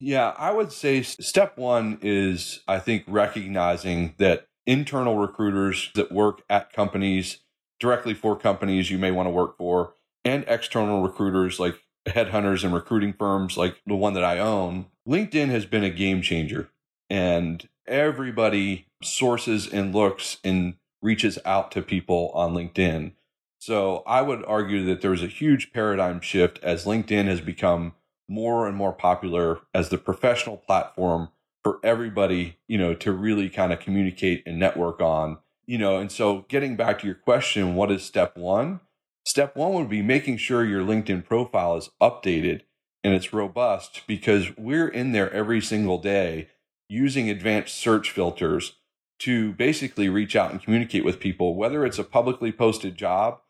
Yeah, 0.00 0.34
I 0.36 0.50
would 0.50 0.72
say 0.72 1.02
step 1.02 1.56
1 1.56 1.98
is 2.02 2.60
I 2.66 2.78
think 2.78 3.04
recognizing 3.06 4.14
that 4.18 4.48
internal 4.66 5.18
recruiters 5.18 5.90
that 5.94 6.10
work 6.10 6.42
at 6.48 6.72
companies 6.72 7.38
directly 7.80 8.14
for 8.14 8.36
companies 8.36 8.90
you 8.90 8.98
may 8.98 9.10
want 9.10 9.26
to 9.26 9.30
work 9.30 9.56
for 9.58 9.94
and 10.24 10.44
external 10.48 11.02
recruiters 11.02 11.60
like 11.60 11.78
headhunters 12.06 12.64
and 12.64 12.74
recruiting 12.74 13.12
firms 13.12 13.56
like 13.56 13.76
the 13.86 13.96
one 13.96 14.14
that 14.14 14.24
I 14.24 14.38
own, 14.38 14.86
LinkedIn 15.08 15.48
has 15.48 15.66
been 15.66 15.84
a 15.84 15.90
game 15.90 16.22
changer. 16.22 16.70
And 17.10 17.68
everybody 17.86 18.86
sources 19.02 19.70
and 19.70 19.94
looks 19.94 20.38
and 20.42 20.74
reaches 21.02 21.38
out 21.44 21.70
to 21.72 21.82
people 21.82 22.30
on 22.34 22.54
LinkedIn. 22.54 23.12
So 23.58 24.02
I 24.06 24.22
would 24.22 24.44
argue 24.44 24.84
that 24.86 25.00
there's 25.00 25.22
a 25.22 25.28
huge 25.28 25.72
paradigm 25.72 26.20
shift 26.20 26.58
as 26.62 26.84
LinkedIn 26.84 27.26
has 27.26 27.40
become 27.40 27.94
more 28.28 28.66
and 28.66 28.76
more 28.76 28.92
popular 28.92 29.60
as 29.74 29.90
the 29.90 29.98
professional 29.98 30.56
platform 30.56 31.28
for 31.62 31.78
everybody, 31.82 32.58
you 32.68 32.78
know, 32.78 32.94
to 32.94 33.12
really 33.12 33.48
kind 33.48 33.72
of 33.72 33.80
communicate 33.80 34.42
and 34.46 34.58
network 34.58 35.00
on, 35.00 35.38
you 35.66 35.78
know, 35.78 35.98
and 35.98 36.12
so 36.12 36.44
getting 36.48 36.76
back 36.76 36.98
to 36.98 37.06
your 37.06 37.14
question, 37.14 37.74
what 37.74 37.90
is 37.90 38.02
step 38.02 38.36
1? 38.36 38.80
Step 39.24 39.56
one 39.56 39.72
would 39.72 39.88
be 39.88 40.02
making 40.02 40.36
sure 40.36 40.64
your 40.64 40.82
LinkedIn 40.82 41.24
profile 41.24 41.76
is 41.76 41.90
updated 42.00 42.62
and 43.02 43.14
it's 43.14 43.32
robust 43.32 44.02
because 44.06 44.56
we're 44.56 44.88
in 44.88 45.12
there 45.12 45.32
every 45.32 45.60
single 45.60 45.98
day 45.98 46.48
using 46.88 47.30
advanced 47.30 47.74
search 47.74 48.10
filters 48.10 48.76
to 49.18 49.52
basically 49.52 50.08
reach 50.08 50.36
out 50.36 50.50
and 50.50 50.62
communicate 50.62 51.04
with 51.04 51.20
people, 51.20 51.54
whether 51.54 51.86
it's 51.86 51.98
a 51.98 52.04
publicly 52.04 52.52
posted 52.52 52.96
job 52.96 53.40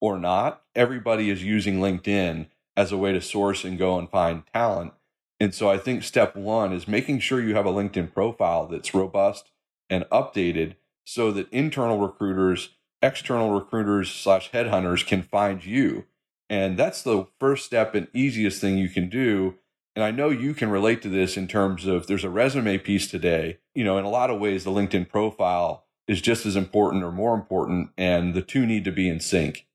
or 0.00 0.18
not. 0.18 0.62
Everybody 0.76 1.30
is 1.30 1.42
using 1.42 1.78
LinkedIn 1.78 2.46
as 2.76 2.92
a 2.92 2.96
way 2.96 3.12
to 3.12 3.20
source 3.20 3.64
and 3.64 3.78
go 3.78 3.98
and 3.98 4.08
find 4.08 4.44
talent. 4.52 4.92
And 5.40 5.52
so 5.52 5.68
I 5.68 5.78
think 5.78 6.04
step 6.04 6.36
one 6.36 6.72
is 6.72 6.86
making 6.86 7.20
sure 7.20 7.40
you 7.40 7.56
have 7.56 7.66
a 7.66 7.72
LinkedIn 7.72 8.12
profile 8.12 8.66
that's 8.66 8.94
robust 8.94 9.50
and 9.90 10.04
updated 10.12 10.76
so 11.04 11.32
that 11.32 11.52
internal 11.52 11.98
recruiters 11.98 12.70
external 13.04 13.52
recruiters 13.52 14.10
slash 14.10 14.50
headhunters 14.50 15.06
can 15.06 15.22
find 15.22 15.64
you. 15.64 16.06
And 16.48 16.76
that's 16.76 17.02
the 17.02 17.26
first 17.38 17.64
step 17.64 17.94
and 17.94 18.08
easiest 18.14 18.60
thing 18.60 18.78
you 18.78 18.88
can 18.88 19.08
do. 19.08 19.56
And 19.94 20.04
I 20.04 20.10
know 20.10 20.30
you 20.30 20.54
can 20.54 20.70
relate 20.70 21.02
to 21.02 21.08
this 21.08 21.36
in 21.36 21.46
terms 21.46 21.86
of 21.86 22.06
there's 22.06 22.24
a 22.24 22.30
resume 22.30 22.78
piece 22.78 23.08
today. 23.08 23.58
You 23.74 23.84
know, 23.84 23.98
in 23.98 24.04
a 24.04 24.10
lot 24.10 24.30
of 24.30 24.40
ways, 24.40 24.64
the 24.64 24.70
LinkedIn 24.70 25.08
profile 25.08 25.84
is 26.08 26.20
just 26.20 26.44
as 26.46 26.56
important 26.56 27.04
or 27.04 27.12
more 27.12 27.34
important, 27.34 27.90
and 27.96 28.34
the 28.34 28.42
two 28.42 28.66
need 28.66 28.84
to 28.84 28.92
be 28.92 29.08
in 29.08 29.20
sync. 29.20 29.66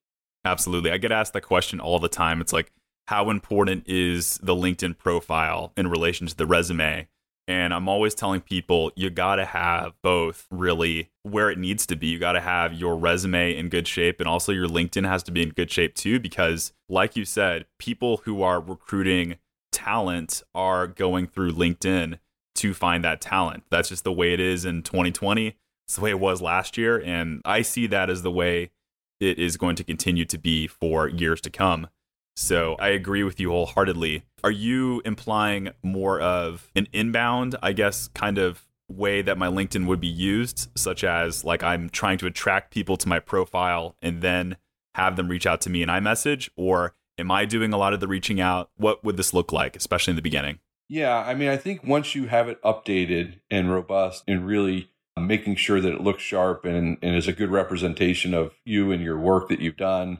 Absolutely. 0.45 0.91
I 0.91 0.97
get 0.97 1.11
asked 1.11 1.33
that 1.33 1.41
question 1.41 1.79
all 1.79 1.99
the 1.99 2.09
time. 2.09 2.41
It's 2.41 2.53
like, 2.53 2.71
how 3.07 3.29
important 3.29 3.87
is 3.87 4.37
the 4.43 4.53
LinkedIn 4.53 4.97
profile 4.97 5.73
in 5.75 5.87
relation 5.87 6.27
to 6.27 6.35
the 6.35 6.45
resume? 6.45 7.07
And 7.49 7.73
I'm 7.73 7.89
always 7.89 8.13
telling 8.13 8.41
people 8.41 8.91
you 8.95 9.09
got 9.09 9.37
to 9.37 9.45
have 9.45 9.93
both 10.03 10.45
really 10.51 11.09
where 11.23 11.49
it 11.49 11.57
needs 11.57 11.87
to 11.87 11.95
be. 11.95 12.05
You 12.05 12.19
got 12.19 12.33
to 12.33 12.41
have 12.41 12.75
your 12.75 12.95
resume 12.95 13.57
in 13.57 13.69
good 13.69 13.87
shape 13.87 14.19
and 14.19 14.29
also 14.29 14.51
your 14.51 14.67
LinkedIn 14.67 15.07
has 15.07 15.23
to 15.23 15.31
be 15.31 15.41
in 15.41 15.49
good 15.49 15.71
shape 15.71 15.95
too 15.95 16.19
because 16.19 16.73
like 16.89 17.15
you 17.15 17.25
said, 17.25 17.65
people 17.79 18.17
who 18.17 18.43
are 18.43 18.61
recruiting 18.61 19.37
talent 19.71 20.43
are 20.53 20.85
going 20.85 21.25
through 21.25 21.53
LinkedIn 21.53 22.19
to 22.53 22.73
find 22.75 23.03
that 23.03 23.19
talent. 23.19 23.63
That's 23.71 23.89
just 23.89 24.03
the 24.03 24.13
way 24.13 24.31
it 24.31 24.39
is 24.39 24.63
in 24.63 24.83
2020. 24.83 25.55
It's 25.87 25.95
the 25.95 26.01
way 26.01 26.11
it 26.11 26.19
was 26.19 26.43
last 26.43 26.77
year 26.77 27.01
and 27.03 27.41
I 27.45 27.63
see 27.63 27.87
that 27.87 28.11
as 28.11 28.21
the 28.21 28.29
way 28.29 28.69
it 29.19 29.39
is 29.39 29.57
going 29.57 29.75
to 29.77 29.83
continue 29.83 30.25
to 30.25 30.37
be 30.37 30.67
for 30.67 31.07
years 31.07 31.41
to 31.41 31.49
come. 31.49 31.87
So 32.39 32.77
I 32.79 32.87
agree 32.89 33.23
with 33.23 33.37
you 33.41 33.49
wholeheartedly. 33.49 34.23
Are 34.45 34.49
you 34.49 35.01
implying 35.03 35.71
more 35.83 36.21
of 36.21 36.71
an 36.73 36.87
inbound, 36.93 37.57
I 37.61 37.73
guess, 37.73 38.07
kind 38.07 38.37
of 38.37 38.65
way 38.87 39.21
that 39.21 39.37
my 39.37 39.47
LinkedIn 39.47 39.85
would 39.87 39.99
be 39.99 40.07
used, 40.07 40.69
such 40.73 41.03
as 41.03 41.43
like 41.43 41.63
I'm 41.63 41.89
trying 41.89 42.17
to 42.19 42.27
attract 42.27 42.71
people 42.71 42.95
to 42.95 43.09
my 43.09 43.19
profile 43.19 43.97
and 44.01 44.21
then 44.21 44.55
have 44.95 45.17
them 45.17 45.27
reach 45.27 45.45
out 45.45 45.59
to 45.61 45.69
me 45.69 45.83
in 45.83 45.89
iMessage? 45.89 46.49
Or 46.55 46.95
am 47.17 47.29
I 47.29 47.43
doing 47.43 47.73
a 47.73 47.77
lot 47.77 47.93
of 47.93 47.99
the 47.99 48.07
reaching 48.07 48.39
out? 48.39 48.69
What 48.77 49.03
would 49.03 49.17
this 49.17 49.33
look 49.33 49.51
like, 49.51 49.75
especially 49.75 50.11
in 50.11 50.15
the 50.15 50.21
beginning? 50.21 50.59
Yeah, 50.87 51.17
I 51.17 51.35
mean, 51.35 51.49
I 51.49 51.57
think 51.57 51.83
once 51.83 52.15
you 52.15 52.27
have 52.27 52.47
it 52.47 52.63
updated 52.63 53.41
and 53.51 53.69
robust 53.69 54.23
and 54.29 54.47
really 54.47 54.89
uh, 55.17 55.21
making 55.21 55.57
sure 55.57 55.81
that 55.81 55.93
it 55.93 56.01
looks 56.01 56.23
sharp 56.23 56.63
and, 56.63 56.97
and 57.01 57.17
is 57.17 57.27
a 57.27 57.33
good 57.33 57.51
representation 57.51 58.33
of 58.33 58.53
you 58.63 58.93
and 58.93 59.03
your 59.03 59.19
work 59.19 59.49
that 59.49 59.59
you've 59.59 59.75
done 59.75 60.19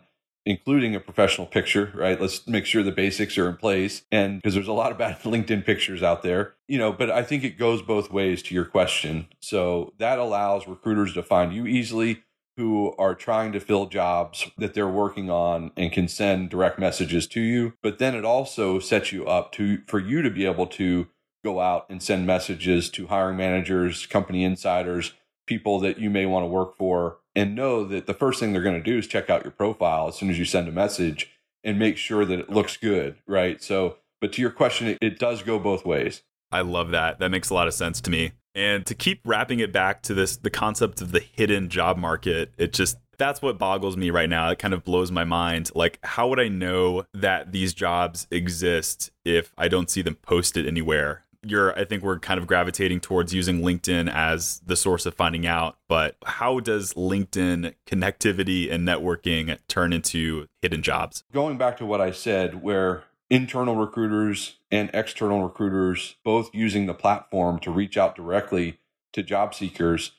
including 0.50 0.96
a 0.96 1.00
professional 1.00 1.46
picture, 1.46 1.92
right? 1.94 2.20
Let's 2.20 2.48
make 2.48 2.66
sure 2.66 2.82
the 2.82 2.92
basics 2.92 3.38
are 3.38 3.48
in 3.48 3.56
place. 3.56 4.02
And 4.12 4.42
because 4.42 4.56
there's 4.56 4.68
a 4.68 4.74
lot 4.74 4.92
of 4.92 4.98
bad 4.98 5.20
LinkedIn 5.24 5.66
pictures 5.66 6.02
out 6.02 6.24
there, 6.24 6.56
you 6.68 6.78
know, 6.78 6.92
but 6.92 7.12
I 7.12 7.24
think 7.24 7.44
it 7.44 7.58
goes 7.58 7.82
both 7.82 8.12
ways 8.12 8.42
to 8.44 8.56
your 8.56 8.66
question. 8.66 9.28
So 9.40 9.94
that 10.00 10.18
allows 10.18 10.68
recruiters 10.68 11.14
to 11.14 11.24
find 11.24 11.54
you 11.54 11.68
easily 11.68 12.24
who 12.58 12.94
are 12.98 13.16
trying 13.16 13.54
to 13.54 13.60
fill 13.60 13.86
jobs 13.86 14.50
that 14.58 14.74
they're 14.74 14.88
working 14.88 15.30
on 15.30 15.72
and 15.78 15.94
can 15.94 16.10
send 16.10 16.50
direct 16.50 16.78
messages 16.78 17.26
to 17.26 17.40
you. 17.40 17.74
But 17.82 18.00
then 18.00 18.16
it 18.16 18.26
also 18.26 18.80
sets 18.80 19.14
you 19.14 19.26
up 19.28 19.54
to 19.54 19.82
for 19.88 19.98
you 20.00 20.22
to 20.22 20.30
be 20.30 20.46
able 20.46 20.68
to 20.68 21.08
go 21.44 21.62
out 21.62 21.86
and 21.90 22.04
send 22.04 22.28
messages 22.28 22.90
to 22.90 23.08
hiring 23.08 23.38
managers, 23.38 24.06
company 24.06 24.44
insiders, 24.44 25.14
people 25.50 25.80
that 25.80 26.00
you 26.00 26.10
may 26.10 26.26
want 26.26 26.44
to 26.44 26.48
work 26.48 26.78
for 26.78 27.18
and 27.36 27.56
know 27.56 27.84
that 27.84 28.08
the 28.08 28.14
first 28.14 28.40
thing 28.40 28.54
they're 28.54 28.62
going 28.62 28.82
to 28.82 28.92
do 28.92 28.98
is 28.98 29.08
check 29.08 29.30
out 29.30 29.44
your 29.44 29.52
profile 29.52 30.08
as 30.08 30.16
soon 30.16 30.30
as 30.30 30.40
you 30.40 30.46
send 30.46 30.70
a 30.70 30.72
message 30.72 31.32
and 31.64 31.78
make 31.78 31.98
sure 31.98 32.24
that 32.24 32.40
it 32.40 32.50
looks 32.50 32.78
good, 32.78 33.18
right? 33.28 33.62
So 33.62 33.98
but 34.22 34.34
to 34.34 34.42
your 34.42 34.52
question, 34.52 34.88
it, 34.88 34.98
it 35.02 35.20
does 35.20 35.44
go 35.44 35.60
both 35.60 35.86
ways. 35.86 36.24
I 36.52 36.62
love 36.62 36.92
that. 36.92 37.20
That 37.20 37.30
makes 37.30 37.50
a 37.50 37.54
lot 37.54 37.68
of 37.68 37.74
sense 37.74 38.02
to 38.02 38.12
me. 38.12 38.32
And 38.56 38.86
to 38.88 38.96
keep 38.96 39.22
wrapping 39.24 39.60
it 39.60 39.72
back 39.72 40.02
to 40.04 40.14
this, 40.14 40.38
the 40.38 40.50
concept 40.50 41.02
of 41.02 41.12
the 41.12 41.20
hidden 41.20 41.70
job 41.70 41.98
market, 41.98 42.52
it 42.58 42.74
just, 42.74 42.98
that's 43.18 43.42
what 43.42 43.58
boggles 43.58 43.96
me 43.96 44.10
right 44.10 44.30
now. 44.30 44.50
It 44.50 44.60
kind 44.60 44.74
of 44.74 44.84
blows 44.84 45.12
my 45.12 45.24
mind. 45.24 45.72
Like, 45.76 46.00
how 46.04 46.28
would 46.30 46.40
I 46.40 46.48
know 46.48 47.06
that 47.14 47.52
these 47.52 47.74
jobs 47.74 48.28
exist 48.32 49.12
if 49.24 49.54
I 49.58 49.68
don't 49.68 49.90
see 49.90 50.02
them 50.02 50.16
posted 50.16 50.66
anywhere? 50.66 51.24
You're, 51.42 51.78
I 51.78 51.86
think 51.86 52.04
we're 52.04 52.20
kind 52.20 52.40
of 52.40 52.48
gravitating 52.48 53.00
towards 53.00 53.34
using 53.34 53.62
LinkedIn 53.62 54.12
as 54.14 54.62
the 54.66 54.76
source 54.76 55.06
of 55.06 55.14
finding 55.14 55.48
out. 55.48 55.78
But 55.88 56.16
how 56.26 56.60
does 56.60 56.94
LinkedIn 56.96 57.76
connectivity 57.88 58.72
and 58.72 58.88
networking 58.88 59.58
turn 59.68 59.94
into 59.94 60.48
hidden 60.62 60.82
jobs? 60.82 61.24
Going 61.32 61.58
back 61.58 61.78
to 61.78 61.86
what 61.86 62.02
I 62.02 62.12
said, 62.12 62.62
where 62.62 63.04
internal 63.30 63.76
recruiters 63.76 64.58
and 64.72 64.90
external 64.94 65.44
recruiters 65.44 66.16
both 66.24 66.50
using 66.54 66.86
the 66.86 66.94
platform 66.94 67.60
to 67.60 67.72
reach 67.72 67.98
out 67.98 68.16
directly 68.16 68.80
to 69.14 69.24
job 69.24 69.54
seekers. 69.54 70.14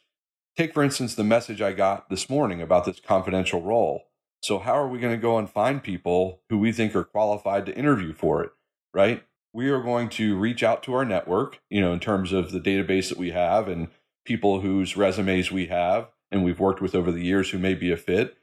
Take, 0.57 0.75
for 0.75 0.83
instance, 0.83 1.15
the 1.15 1.25
message 1.25 1.61
I 1.61 1.73
got 1.73 2.09
this 2.09 2.29
morning 2.29 2.61
about 2.61 2.85
this 2.85 3.01
confidential 3.01 3.63
role. 3.63 4.05
So, 4.43 4.59
how 4.59 4.73
are 4.73 4.89
we 4.89 4.99
going 4.99 5.15
to 5.15 5.21
go 5.21 5.39
and 5.39 5.51
find 5.51 5.83
people 5.83 6.41
who 6.49 6.59
we 6.59 6.73
think 6.73 6.95
are 6.97 7.05
qualified 7.05 7.67
to 7.67 7.77
interview 7.77 8.13
for 8.13 8.43
it, 8.43 8.51
right? 8.95 9.23
We 9.53 9.69
are 9.69 9.83
going 9.83 10.09
to 10.11 10.39
reach 10.39 10.63
out 10.63 10.83
to 10.85 10.95
our 10.95 11.05
network, 11.05 11.61
you 11.69 11.81
know, 11.81 11.93
in 11.93 12.01
terms 12.01 12.33
of 12.33 12.53
the 12.53 12.61
database 12.61 13.09
that 13.09 13.19
we 13.19 13.33
have 13.33 13.69
and 13.69 13.89
people 14.25 14.61
whose 14.61 14.97
resumes 14.97 15.51
we 15.51 15.67
have 15.67 16.09
and 16.31 16.45
we've 16.45 16.61
worked 16.61 16.81
with 16.81 16.95
over 16.95 17.11
the 17.11 17.25
years 17.25 17.51
who 17.51 17.59
may 17.59 17.75
be 17.75 17.91
a 17.91 17.97
fit. 17.97 18.37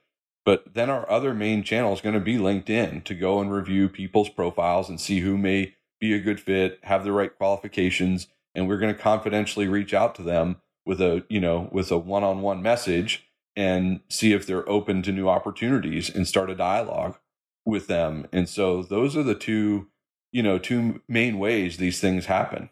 But 0.45 0.73
then 0.73 0.89
our 0.89 1.09
other 1.09 1.33
main 1.33 1.63
channel 1.63 1.93
is 1.93 2.01
going 2.01 2.15
to 2.15 2.21
be 2.21 2.37
LinkedIn 2.37 3.03
to 3.05 3.13
go 3.13 3.39
and 3.39 3.51
review 3.51 3.89
people's 3.89 4.29
profiles 4.29 4.89
and 4.89 4.99
see 4.99 5.19
who 5.19 5.37
may 5.37 5.75
be 5.99 6.13
a 6.13 6.19
good 6.19 6.39
fit, 6.39 6.79
have 6.83 7.03
the 7.03 7.11
right 7.11 7.35
qualifications, 7.35 8.27
and 8.53 8.67
we're 8.67 8.77
going 8.77 8.93
to 8.93 9.01
confidentially 9.01 9.67
reach 9.67 9.93
out 9.93 10.15
to 10.15 10.23
them 10.23 10.57
with 10.85 11.01
a, 11.01 11.25
you 11.29 11.39
know, 11.39 11.69
with 11.71 11.91
a 11.91 11.97
one-on-one 11.97 12.61
message 12.61 13.27
and 13.55 13.99
see 14.09 14.33
if 14.33 14.45
they're 14.45 14.67
open 14.69 15.01
to 15.03 15.11
new 15.11 15.27
opportunities 15.27 16.09
and 16.13 16.27
start 16.27 16.49
a 16.49 16.55
dialogue 16.55 17.17
with 17.65 17.87
them. 17.87 18.27
And 18.31 18.47
so 18.47 18.83
those 18.83 19.17
are 19.17 19.23
the 19.23 19.35
two, 19.35 19.87
you 20.31 20.43
know, 20.43 20.57
two 20.57 21.01
main 21.07 21.39
ways 21.39 21.77
these 21.77 21.99
things 21.99 22.25
happen. 22.25 22.69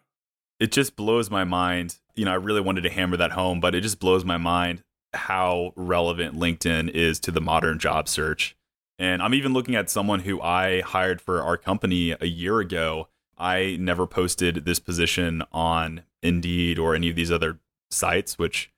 It 0.60 0.72
just 0.72 0.96
blows 0.96 1.30
my 1.30 1.44
mind. 1.44 1.98
You 2.16 2.26
know, 2.26 2.32
I 2.32 2.36
really 2.36 2.62
wanted 2.62 2.82
to 2.82 2.90
hammer 2.90 3.18
that 3.18 3.32
home, 3.32 3.60
but 3.60 3.76
it 3.76 3.82
just 3.82 4.00
blows 4.00 4.24
my 4.24 4.38
mind 4.38 4.84
how 5.14 5.74
relevant 5.76 6.36
LinkedIn 6.36 6.90
is 6.90 7.20
to 7.22 7.32
the 7.32 7.42
modern 7.42 7.80
job 7.80 8.08
search. 8.08 8.56
And 8.98 9.22
I'm 9.22 9.34
even 9.34 9.54
looking 9.54 9.76
at 9.76 9.90
someone 9.90 10.22
who 10.22 10.42
I 10.42 10.82
hired 10.82 11.22
for 11.22 11.42
our 11.42 11.58
company 11.58 12.16
a 12.20 12.26
year 12.26 12.60
ago. 12.60 13.10
I 13.38 13.78
never 13.80 14.08
posted 14.08 14.66
this 14.66 14.80
position 14.80 15.44
on 15.52 16.04
Indeed 16.24 16.80
or 16.80 16.96
any 16.96 17.10
of 17.10 17.16
these 17.16 17.32
other 17.32 17.60
sites, 17.92 18.40
which 18.40 18.72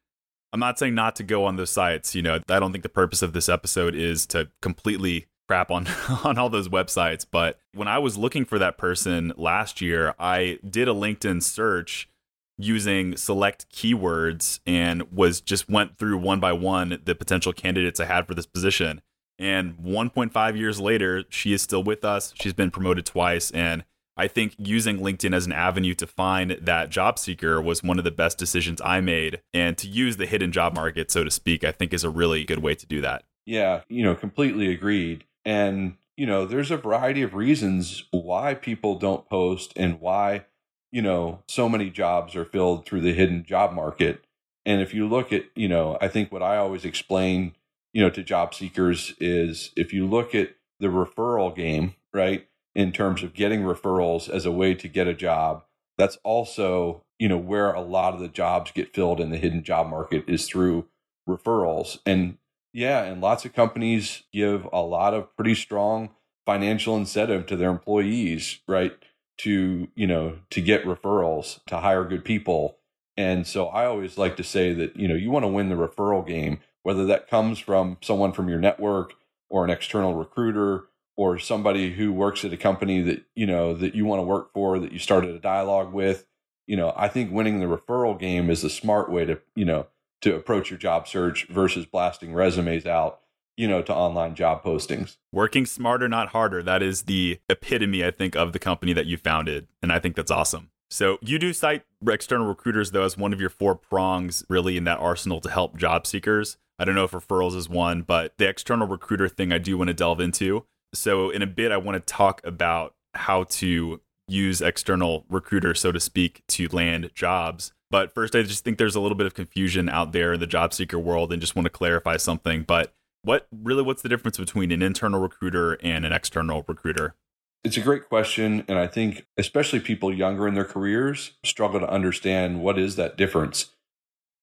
I'm 0.52 0.60
not 0.60 0.80
saying 0.80 0.96
not 0.96 1.16
to 1.18 1.24
go 1.24 1.46
on 1.46 1.56
those 1.56 1.70
sites. 1.70 2.16
You 2.16 2.24
know, 2.24 2.40
I 2.50 2.60
don't 2.60 2.72
think 2.72 2.84
the 2.84 2.90
purpose 2.90 3.22
of 3.22 3.34
this 3.34 3.50
episode 3.50 3.94
is 3.94 4.26
to 4.28 4.50
completely 4.62 5.28
crap 5.48 5.72
on 5.72 5.88
on 6.24 6.38
all 6.38 6.50
those 6.50 6.70
websites, 6.70 7.26
but 7.30 7.60
when 7.74 7.88
I 7.88 8.00
was 8.00 8.18
looking 8.18 8.46
for 8.46 8.60
that 8.60 8.78
person 8.78 9.34
last 9.38 9.82
year, 9.82 10.14
I 10.20 10.60
did 10.68 10.88
a 10.88 10.94
LinkedIn 10.94 11.44
search 11.44 12.10
using 12.58 13.16
select 13.16 13.70
keywords 13.72 14.60
and 14.66 15.04
was 15.12 15.42
just 15.42 15.70
went 15.70 15.98
through 15.98 16.18
one 16.18 16.40
by 16.40 16.52
one 16.52 17.00
the 17.06 17.16
potential 17.16 17.54
candidates 17.54 18.00
I 18.00 18.06
had 18.06 18.28
for 18.28 18.34
this 18.34 18.48
position. 18.48 19.02
And 19.40 19.78
1.5 19.78 20.58
years 20.58 20.80
later, 20.80 21.24
she 21.30 21.54
is 21.54 21.62
still 21.62 21.84
with 21.84 22.04
us. 22.04 22.34
She's 22.42 22.54
been 22.54 22.72
promoted 22.72 23.06
twice. 23.06 23.52
And 23.52 23.86
I 24.16 24.28
think 24.28 24.56
using 24.58 24.98
LinkedIn 24.98 25.36
as 25.36 25.46
an 25.46 25.52
avenue 25.52 25.94
to 25.96 26.08
find 26.08 26.52
that 26.60 26.90
job 26.90 27.20
seeker 27.20 27.62
was 27.62 27.84
one 27.84 28.00
of 28.00 28.04
the 28.04 28.12
best 28.12 28.40
decisions 28.40 28.82
I 28.84 29.00
made. 29.00 29.42
And 29.54 29.78
to 29.78 29.88
use 29.88 30.18
the 30.18 30.26
hidden 30.26 30.52
job 30.52 30.74
market, 30.74 31.12
so 31.12 31.24
to 31.24 31.30
speak, 31.30 31.64
I 31.64 31.72
think 31.72 31.94
is 31.94 32.04
a 32.04 32.10
really 32.10 32.44
good 32.44 32.64
way 32.64 32.74
to 32.74 32.86
do 32.88 33.00
that. 33.02 33.26
Yeah, 33.46 33.82
you 33.88 34.04
know, 34.04 34.16
completely 34.16 34.72
agreed. 34.72 35.24
And, 35.48 35.98
you 36.16 36.28
know, 36.28 36.46
there's 36.46 36.70
a 36.70 36.78
variety 36.78 37.24
of 37.24 37.34
reasons 37.34 38.04
why 38.12 38.54
people 38.54 39.00
don't 39.00 39.28
post 39.28 39.74
and 39.76 40.00
why 40.00 40.46
you 40.92 41.02
know, 41.02 41.44
so 41.48 41.68
many 41.68 41.90
jobs 41.90 42.36
are 42.36 42.46
filled 42.46 42.86
through 42.86 43.02
the 43.02 43.14
hidden 43.14 43.44
job 43.44 43.74
market. 43.74 44.24
And 44.66 44.82
if 44.82 44.94
you 44.94 45.08
look 45.08 45.32
at, 45.34 45.46
you 45.56 45.68
know, 45.68 45.98
I 46.02 46.08
think 46.08 46.32
what 46.32 46.44
I 46.44 46.58
always 46.58 46.86
explain, 46.86 47.56
you 47.94 48.02
know, 48.02 48.10
to 48.10 48.24
job 48.24 48.54
seekers 48.54 49.14
is 49.20 49.72
if 49.76 49.94
you 49.94 50.06
look 50.06 50.36
at 50.36 50.56
the 50.80 50.88
referral 50.88 51.56
game, 51.56 51.96
right, 52.14 52.48
in 52.76 52.92
terms 52.92 53.24
of 53.24 53.34
getting 53.34 53.62
referrals 53.62 54.30
as 54.30 54.46
a 54.46 54.52
way 54.52 54.74
to 54.76 54.88
get 54.88 55.08
a 55.08 55.14
job, 55.14 55.64
that's 55.98 56.18
also, 56.24 57.04
you 57.18 57.28
know, 57.28 57.38
where 57.38 57.72
a 57.72 57.82
lot 57.82 58.14
of 58.14 58.20
the 58.20 58.28
jobs 58.28 58.72
get 58.72 58.94
filled 58.94 59.20
in 59.20 59.32
the 59.32 59.38
hidden 59.38 59.64
job 59.64 59.88
market 59.88 60.24
is 60.28 60.48
through 60.48 60.88
referrals. 61.28 62.00
And 62.06 62.38
yeah, 62.74 63.04
and 63.04 63.22
lots 63.22 63.46
of 63.46 63.54
companies 63.54 64.24
give 64.34 64.68
a 64.72 64.82
lot 64.82 65.14
of 65.14 65.36
pretty 65.36 65.56
strong 65.56 66.10
financial 66.46 66.96
incentive 66.96 67.46
to 67.48 67.56
their 67.56 67.70
employees, 67.70 68.60
right? 68.68 68.94
to 69.38 69.88
you 69.96 70.08
know 70.08 70.38
to 70.50 70.62
get 70.62 70.86
referrals 70.86 71.64
to 71.66 71.78
hire 71.78 72.04
good 72.04 72.26
people 72.26 72.78
and 73.16 73.46
so 73.46 73.68
i 73.68 73.86
always 73.86 74.18
like 74.18 74.36
to 74.36 74.44
say 74.44 74.74
that 74.74 74.96
you 74.96 75.08
know 75.08 75.16
you 75.16 75.32
want 75.32 75.44
to 75.44 75.48
win 75.48 75.70
the 75.70 75.76
referral 75.76 76.26
game 76.26 76.60
whether 76.84 77.06
that 77.06 77.30
comes 77.30 77.60
from 77.60 77.98
someone 78.02 78.32
from 78.32 78.50
your 78.50 78.60
network 78.60 79.14
or 79.50 79.64
an 79.64 79.70
external 79.70 80.16
recruiter 80.16 80.86
or 81.16 81.40
somebody 81.40 81.94
who 81.94 82.12
works 82.12 82.44
at 82.44 82.54
a 82.54 82.58
company 82.58 83.02
that 83.02 83.24
you 83.36 83.46
know 83.46 83.74
that 83.74 83.96
you 83.96 84.06
want 84.06 84.20
to 84.20 84.26
work 84.26 84.52
for 84.54 84.80
that 84.80 84.92
you 84.92 85.00
started 85.00 85.36
a 85.36 85.40
dialogue 85.40 85.94
with 85.94 86.26
you 86.66 86.76
know 86.76 86.94
i 86.98 87.08
think 87.08 87.32
winning 87.32 87.60
the 87.60 87.66
referral 87.66 88.20
game 88.20 88.50
is 88.50 88.64
a 88.64 88.70
smart 88.70 89.12
way 89.12 89.24
to 89.26 89.40
you 89.56 89.66
know 89.66 89.86
to 90.22 90.36
approach 90.36 90.70
your 90.70 90.80
job 90.80 91.08
search 91.08 91.48
versus 91.48 91.86
blasting 91.86 92.34
resumes 92.34 92.86
out 92.86 93.22
you 93.58 93.68
know, 93.68 93.82
to 93.82 93.94
online 93.94 94.36
job 94.36 94.64
postings. 94.64 95.18
Working 95.34 95.66
smarter, 95.66 96.08
not 96.08 96.30
harder. 96.30 96.62
That 96.62 96.84
is 96.84 97.04
the 97.04 97.40
epitome, 97.50 98.06
I 98.06 98.12
think, 98.12 98.36
of 98.36 98.54
the 98.54 98.60
company 98.60 98.94
that 98.94 99.08
you 99.08 99.18
founded. 99.18 99.68
And 99.82 99.92
I 99.92 100.00
think 100.00 100.16
that's 100.16 100.32
awesome. 100.32 100.70
So 100.90 101.18
you 101.22 101.38
do 101.38 101.52
cite 101.52 101.84
external 102.08 102.48
recruiters, 102.48 102.92
though, 102.92 103.04
as 103.04 103.18
one 103.18 103.34
of 103.34 103.42
your 103.42 103.50
four 103.50 103.76
prongs, 103.76 104.46
really, 104.48 104.78
in 104.78 104.86
that 104.86 105.00
arsenal 105.00 105.42
to 105.42 105.50
help 105.50 105.76
job 105.76 106.08
seekers. 106.08 106.58
I 106.80 106.86
don't 106.86 106.96
know 106.96 107.04
if 107.04 107.12
referrals 107.12 107.56
is 107.56 107.68
one, 107.68 108.04
but 108.04 108.34
the 108.38 108.48
external 108.48 108.88
recruiter 108.88 109.28
thing 109.28 109.52
I 109.52 109.58
do 109.58 109.78
want 109.78 109.88
to 109.90 109.94
delve 109.94 110.22
into. 110.22 110.66
So 110.94 111.32
in 111.32 111.42
a 111.42 111.48
bit, 111.48 111.72
I 111.72 111.78
want 111.78 111.96
to 111.96 112.14
talk 112.14 112.40
about 112.46 112.94
how 113.16 113.46
to 113.46 114.00
use 114.28 114.62
external 114.62 115.26
recruiters, 115.30 115.80
so 115.80 115.92
to 115.92 116.00
speak, 116.00 116.44
to 116.50 116.68
land 116.68 117.10
jobs. 117.16 117.74
But 117.90 118.14
first, 118.14 118.36
I 118.36 118.42
just 118.44 118.64
think 118.64 118.78
there's 118.78 118.96
a 118.96 119.00
little 119.00 119.18
bit 119.18 119.28
of 119.28 119.34
confusion 119.34 119.88
out 119.88 120.12
there 120.12 120.34
in 120.34 120.40
the 120.40 120.48
job 120.48 120.74
seeker 120.74 121.00
world 121.00 121.32
and 121.32 121.42
just 121.42 121.56
want 121.56 121.66
to 121.66 121.70
clarify 121.70 122.18
something. 122.18 122.64
But 122.64 122.94
what 123.24 123.48
really 123.52 123.84
what's 123.84 124.02
the 124.02 124.10
difference 124.10 124.38
between 124.38 124.72
an 124.72 124.82
internal 124.82 125.20
recruiter 125.20 125.74
and 125.82 126.06
an 126.06 126.14
external 126.14 126.64
recruiter? 126.68 127.16
It's 127.64 127.78
a 127.78 127.82
great 127.82 128.08
question 128.08 128.64
and 128.68 128.78
I 128.78 128.88
think 128.88 129.26
especially 129.38 129.80
people 129.80 130.14
younger 130.14 130.48
in 130.48 130.54
their 130.54 130.64
careers 130.64 131.34
struggle 131.44 131.80
to 131.80 131.90
understand 131.90 132.62
what 132.62 132.80
is 132.80 132.96
that 132.96 133.18
difference. 133.18 133.72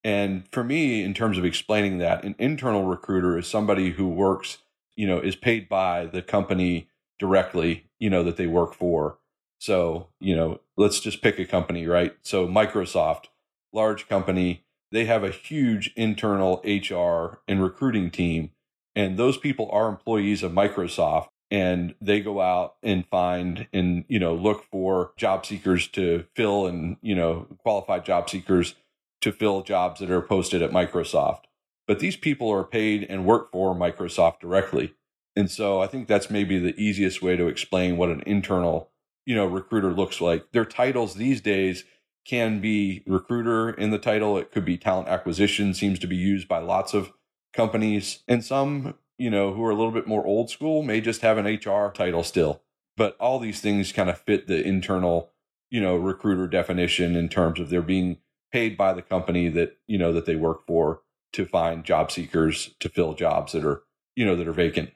And 0.02 0.44
for 0.52 0.62
me 0.62 1.02
in 1.02 1.14
terms 1.14 1.38
of 1.38 1.44
explaining 1.44 1.98
that, 1.98 2.24
an 2.24 2.34
internal 2.38 2.84
recruiter 2.84 3.38
is 3.38 3.46
somebody 3.46 3.92
who 3.92 4.08
works, 4.08 4.58
you 4.96 5.06
know, 5.06 5.18
is 5.18 5.36
paid 5.36 5.68
by 5.68 6.06
the 6.06 6.20
company 6.20 6.88
directly, 7.18 7.86
you 7.98 8.10
know, 8.10 8.22
that 8.22 8.36
they 8.36 8.46
work 8.46 8.74
for. 8.74 9.18
So, 9.58 10.08
you 10.20 10.36
know, 10.36 10.60
let's 10.76 11.00
just 11.00 11.22
pick 11.22 11.38
a 11.38 11.46
company, 11.46 11.86
right? 11.86 12.14
So 12.22 12.46
Microsoft, 12.46 13.26
large 13.74 14.08
company, 14.08 14.64
they 14.90 15.04
have 15.04 15.24
a 15.24 15.30
huge 15.30 15.92
internal 15.96 16.62
HR 16.64 17.40
and 17.48 17.62
recruiting 17.62 18.10
team 18.10 18.50
and 18.96 19.16
those 19.16 19.36
people 19.36 19.68
are 19.72 19.88
employees 19.88 20.42
of 20.42 20.52
Microsoft 20.52 21.28
and 21.50 21.94
they 22.00 22.20
go 22.20 22.40
out 22.40 22.76
and 22.82 23.06
find 23.06 23.66
and 23.72 24.04
you 24.08 24.18
know 24.18 24.34
look 24.34 24.64
for 24.70 25.12
job 25.16 25.44
seekers 25.44 25.88
to 25.88 26.24
fill 26.34 26.66
and 26.66 26.96
you 27.02 27.14
know 27.14 27.46
qualified 27.58 28.04
job 28.04 28.30
seekers 28.30 28.74
to 29.20 29.32
fill 29.32 29.62
jobs 29.62 30.00
that 30.00 30.10
are 30.10 30.20
posted 30.20 30.62
at 30.62 30.70
Microsoft. 30.70 31.44
But 31.86 31.98
these 31.98 32.16
people 32.16 32.50
are 32.50 32.64
paid 32.64 33.06
and 33.08 33.26
work 33.26 33.50
for 33.52 33.74
Microsoft 33.74 34.40
directly. 34.40 34.94
And 35.36 35.50
so 35.50 35.82
I 35.82 35.86
think 35.86 36.06
that's 36.06 36.30
maybe 36.30 36.58
the 36.58 36.78
easiest 36.80 37.20
way 37.20 37.36
to 37.36 37.46
explain 37.46 37.96
what 37.96 38.08
an 38.08 38.22
internal, 38.26 38.90
you 39.26 39.34
know, 39.34 39.46
recruiter 39.46 39.92
looks 39.92 40.20
like. 40.20 40.52
Their 40.52 40.64
titles 40.64 41.14
these 41.14 41.40
days 41.40 41.84
can 42.24 42.60
be 42.60 43.02
recruiter 43.06 43.70
in 43.70 43.90
the 43.90 43.98
title. 43.98 44.38
It 44.38 44.50
could 44.50 44.64
be 44.64 44.76
talent 44.76 45.08
acquisition 45.08 45.74
seems 45.74 45.98
to 46.00 46.06
be 46.06 46.16
used 46.16 46.48
by 46.48 46.58
lots 46.58 46.94
of 46.94 47.12
companies 47.52 48.22
and 48.26 48.44
some, 48.44 48.94
you 49.18 49.30
know, 49.30 49.52
who 49.52 49.64
are 49.64 49.70
a 49.70 49.74
little 49.74 49.92
bit 49.92 50.06
more 50.06 50.26
old 50.26 50.50
school 50.50 50.82
may 50.82 51.00
just 51.00 51.20
have 51.20 51.38
an 51.38 51.46
HR 51.46 51.90
title 51.90 52.22
still. 52.22 52.62
But 52.96 53.16
all 53.18 53.38
these 53.38 53.60
things 53.60 53.92
kind 53.92 54.08
of 54.08 54.20
fit 54.20 54.46
the 54.46 54.62
internal, 54.62 55.32
you 55.70 55.80
know, 55.80 55.96
recruiter 55.96 56.46
definition 56.46 57.16
in 57.16 57.28
terms 57.28 57.60
of 57.60 57.68
they're 57.68 57.82
being 57.82 58.18
paid 58.52 58.76
by 58.76 58.92
the 58.92 59.02
company 59.02 59.48
that, 59.48 59.78
you 59.86 59.98
know, 59.98 60.12
that 60.12 60.26
they 60.26 60.36
work 60.36 60.66
for 60.66 61.02
to 61.32 61.44
find 61.44 61.84
job 61.84 62.12
seekers 62.12 62.74
to 62.78 62.88
fill 62.88 63.14
jobs 63.14 63.52
that 63.52 63.64
are, 63.64 63.82
you 64.14 64.24
know, 64.24 64.36
that 64.36 64.46
are 64.46 64.52
vacant. 64.52 64.90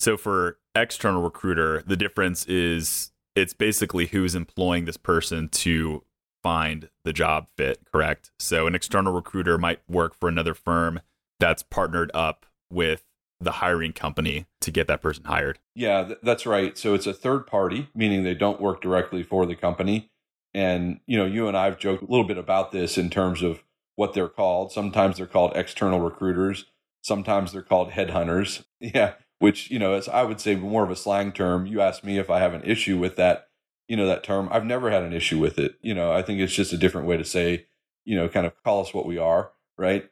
So 0.00 0.16
for 0.16 0.58
external 0.74 1.22
recruiter, 1.22 1.82
the 1.86 1.96
difference 1.96 2.44
is 2.46 3.12
it's 3.36 3.52
basically 3.52 4.06
who's 4.06 4.34
employing 4.34 4.84
this 4.84 4.96
person 4.96 5.48
to 5.50 6.02
find 6.44 6.90
the 7.04 7.12
job 7.12 7.48
fit, 7.56 7.80
correct? 7.90 8.30
So 8.38 8.68
an 8.68 8.76
external 8.76 9.12
recruiter 9.12 9.58
might 9.58 9.80
work 9.88 10.14
for 10.14 10.28
another 10.28 10.54
firm 10.54 11.00
that's 11.40 11.64
partnered 11.64 12.12
up 12.14 12.46
with 12.70 13.04
the 13.40 13.52
hiring 13.52 13.92
company 13.92 14.46
to 14.60 14.70
get 14.70 14.86
that 14.86 15.02
person 15.02 15.24
hired. 15.24 15.58
Yeah, 15.74 16.04
th- 16.04 16.18
that's 16.22 16.46
right. 16.46 16.78
So 16.78 16.94
it's 16.94 17.06
a 17.06 17.12
third 17.12 17.46
party, 17.46 17.88
meaning 17.94 18.22
they 18.22 18.34
don't 18.34 18.60
work 18.60 18.80
directly 18.80 19.22
for 19.22 19.46
the 19.46 19.56
company. 19.56 20.10
And, 20.52 21.00
you 21.06 21.16
know, 21.16 21.26
you 21.26 21.48
and 21.48 21.56
I 21.56 21.64
have 21.64 21.78
joked 21.78 22.02
a 22.02 22.10
little 22.10 22.26
bit 22.26 22.38
about 22.38 22.70
this 22.70 22.96
in 22.96 23.10
terms 23.10 23.42
of 23.42 23.64
what 23.96 24.14
they're 24.14 24.28
called. 24.28 24.70
Sometimes 24.70 25.16
they're 25.16 25.26
called 25.26 25.52
external 25.56 26.00
recruiters, 26.00 26.66
sometimes 27.02 27.52
they're 27.52 27.62
called 27.62 27.90
headhunters. 27.90 28.64
Yeah, 28.80 29.14
which, 29.38 29.70
you 29.70 29.78
know, 29.78 29.94
as 29.94 30.10
I 30.10 30.24
would 30.24 30.40
say 30.40 30.56
more 30.56 30.84
of 30.84 30.90
a 30.90 30.96
slang 30.96 31.32
term. 31.32 31.64
You 31.64 31.80
asked 31.80 32.04
me 32.04 32.18
if 32.18 32.28
I 32.28 32.38
have 32.40 32.52
an 32.52 32.62
issue 32.64 32.98
with 32.98 33.16
that, 33.16 33.48
you 33.88 33.96
know, 33.96 34.06
that 34.06 34.24
term. 34.24 34.48
I've 34.50 34.64
never 34.64 34.90
had 34.90 35.02
an 35.02 35.12
issue 35.12 35.38
with 35.38 35.58
it. 35.58 35.76
You 35.82 35.94
know, 35.94 36.12
I 36.12 36.22
think 36.22 36.40
it's 36.40 36.54
just 36.54 36.72
a 36.72 36.76
different 36.76 37.06
way 37.06 37.16
to 37.16 37.24
say, 37.24 37.66
you 38.04 38.16
know, 38.16 38.28
kind 38.28 38.46
of 38.46 38.52
call 38.62 38.82
us 38.82 38.94
what 38.94 39.06
we 39.06 39.18
are, 39.18 39.52
right? 39.78 40.08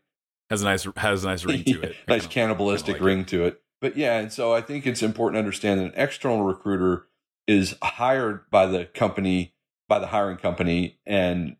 Has 0.50 0.62
a 0.62 0.66
nice 0.66 0.87
has 0.96 1.24
a 1.24 1.28
nice 1.28 1.44
ring 1.44 1.64
to 1.64 1.82
it. 1.82 1.96
nice 2.08 2.26
cannibalistic 2.26 2.94
like 2.94 3.02
ring 3.02 3.20
it. 3.20 3.28
to 3.28 3.44
it. 3.44 3.62
But 3.80 3.96
yeah, 3.96 4.18
and 4.18 4.32
so 4.32 4.52
I 4.52 4.61
think 4.61 4.87
it's 4.87 5.02
important 5.02 5.35
to 5.37 5.40
understand 5.40 5.80
that 5.80 5.87
an 5.87 5.92
external 5.96 6.44
recruiter 6.44 7.06
is 7.46 7.74
hired 7.82 8.48
by 8.50 8.66
the 8.66 8.85
company, 8.85 9.54
by 9.88 9.98
the 9.98 10.06
hiring 10.08 10.37
company, 10.37 10.98
and 11.04 11.56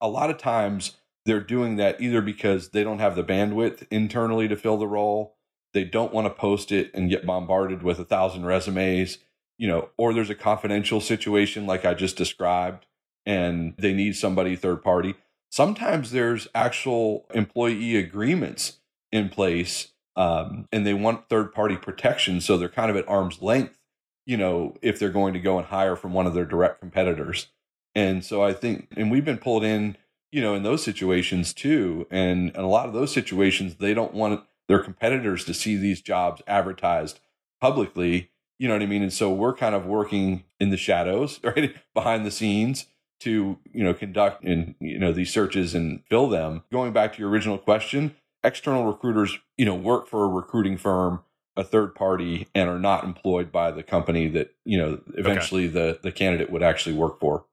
a 0.00 0.08
lot 0.08 0.30
of 0.30 0.38
times 0.38 0.96
they're 1.26 1.40
doing 1.40 1.76
that 1.76 2.00
either 2.00 2.22
because 2.22 2.70
they 2.70 2.84
don't 2.84 3.00
have 3.00 3.16
the 3.16 3.24
bandwidth 3.24 3.86
internally 3.90 4.48
to 4.48 4.56
fill 4.56 4.78
the 4.78 4.86
role, 4.86 5.36
they 5.74 5.84
don't 5.84 6.14
want 6.14 6.26
to 6.26 6.30
post 6.30 6.72
it 6.72 6.90
and 6.94 7.10
get 7.10 7.26
bombarded 7.26 7.82
with 7.82 7.98
a 7.98 8.04
thousand 8.04 8.46
resumes, 8.46 9.18
you 9.58 9.68
know, 9.68 9.88
or 9.96 10.12
there's 10.12 10.30
a 10.30 10.34
confidential 10.34 11.00
situation 11.00 11.66
like 11.66 11.84
I 11.84 11.94
just 11.94 12.16
described 12.16 12.86
and 13.24 13.74
they 13.78 13.92
need 13.92 14.16
somebody 14.16 14.56
third 14.56 14.82
party. 14.82 15.14
Sometimes 15.50 16.10
there's 16.10 16.48
actual 16.54 17.26
employee 17.34 17.96
agreements 17.96 18.78
in 19.10 19.28
place 19.28 19.88
um, 20.16 20.68
and 20.72 20.86
they 20.86 20.94
want 20.94 21.28
third 21.28 21.52
party 21.52 21.76
protection. 21.76 22.40
So 22.40 22.56
they're 22.56 22.68
kind 22.68 22.90
of 22.90 22.96
at 22.96 23.08
arm's 23.08 23.42
length, 23.42 23.78
you 24.26 24.36
know, 24.36 24.76
if 24.82 24.98
they're 24.98 25.10
going 25.10 25.34
to 25.34 25.40
go 25.40 25.58
and 25.58 25.66
hire 25.66 25.96
from 25.96 26.12
one 26.12 26.26
of 26.26 26.34
their 26.34 26.44
direct 26.44 26.80
competitors. 26.80 27.48
And 27.94 28.24
so 28.24 28.42
I 28.42 28.52
think, 28.52 28.88
and 28.96 29.10
we've 29.10 29.24
been 29.24 29.38
pulled 29.38 29.64
in 29.64 29.96
you 30.32 30.42
know, 30.42 30.54
in 30.54 30.62
those 30.62 30.82
situations 30.82 31.54
too. 31.54 32.06
And, 32.10 32.48
and 32.54 32.64
a 32.64 32.66
lot 32.66 32.86
of 32.86 32.92
those 32.92 33.12
situations, 33.12 33.76
they 33.76 33.94
don't 33.94 34.14
want 34.14 34.44
their 34.68 34.80
competitors 34.80 35.44
to 35.44 35.54
see 35.54 35.76
these 35.76 36.00
jobs 36.00 36.42
advertised 36.46 37.20
publicly. 37.60 38.30
You 38.58 38.68
know 38.68 38.74
what 38.74 38.82
I 38.82 38.86
mean? 38.86 39.02
And 39.02 39.12
so 39.12 39.32
we're 39.32 39.54
kind 39.54 39.74
of 39.74 39.86
working 39.86 40.44
in 40.58 40.70
the 40.70 40.76
shadows, 40.76 41.40
right? 41.44 41.74
Behind 41.94 42.24
the 42.24 42.30
scenes 42.30 42.86
to, 43.20 43.58
you 43.72 43.84
know, 43.84 43.94
conduct 43.94 44.44
and, 44.44 44.74
you 44.80 44.98
know, 44.98 45.12
these 45.12 45.32
searches 45.32 45.74
and 45.74 46.02
fill 46.08 46.28
them. 46.28 46.64
Going 46.70 46.92
back 46.92 47.14
to 47.14 47.20
your 47.20 47.30
original 47.30 47.58
question, 47.58 48.14
external 48.44 48.84
recruiters, 48.84 49.38
you 49.56 49.64
know, 49.64 49.74
work 49.74 50.06
for 50.06 50.24
a 50.24 50.28
recruiting 50.28 50.76
firm, 50.76 51.22
a 51.56 51.64
third 51.64 51.94
party, 51.94 52.48
and 52.54 52.68
are 52.68 52.78
not 52.78 53.04
employed 53.04 53.50
by 53.50 53.70
the 53.70 53.82
company 53.82 54.28
that, 54.28 54.54
you 54.64 54.78
know, 54.78 55.00
eventually 55.14 55.64
okay. 55.64 55.72
the, 55.72 55.98
the 56.02 56.12
candidate 56.12 56.50
would 56.50 56.62
actually 56.62 56.94
work 56.94 57.18
for. 57.18 57.46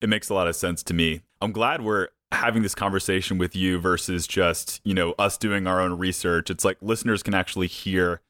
It 0.00 0.08
makes 0.08 0.30
a 0.30 0.34
lot 0.34 0.48
of 0.48 0.56
sense 0.56 0.82
to 0.84 0.94
me. 0.94 1.20
I'm 1.42 1.52
glad 1.52 1.82
we're 1.82 2.08
having 2.32 2.62
this 2.62 2.74
conversation 2.74 3.38
with 3.38 3.54
you 3.54 3.78
versus 3.78 4.26
just, 4.26 4.80
you 4.84 4.94
know, 4.94 5.14
us 5.18 5.36
doing 5.36 5.66
our 5.66 5.80
own 5.80 5.98
research. 5.98 6.48
It's 6.50 6.64
like 6.64 6.78
listeners 6.80 7.22
can 7.22 7.34
actually 7.34 7.66
hear 7.66 8.20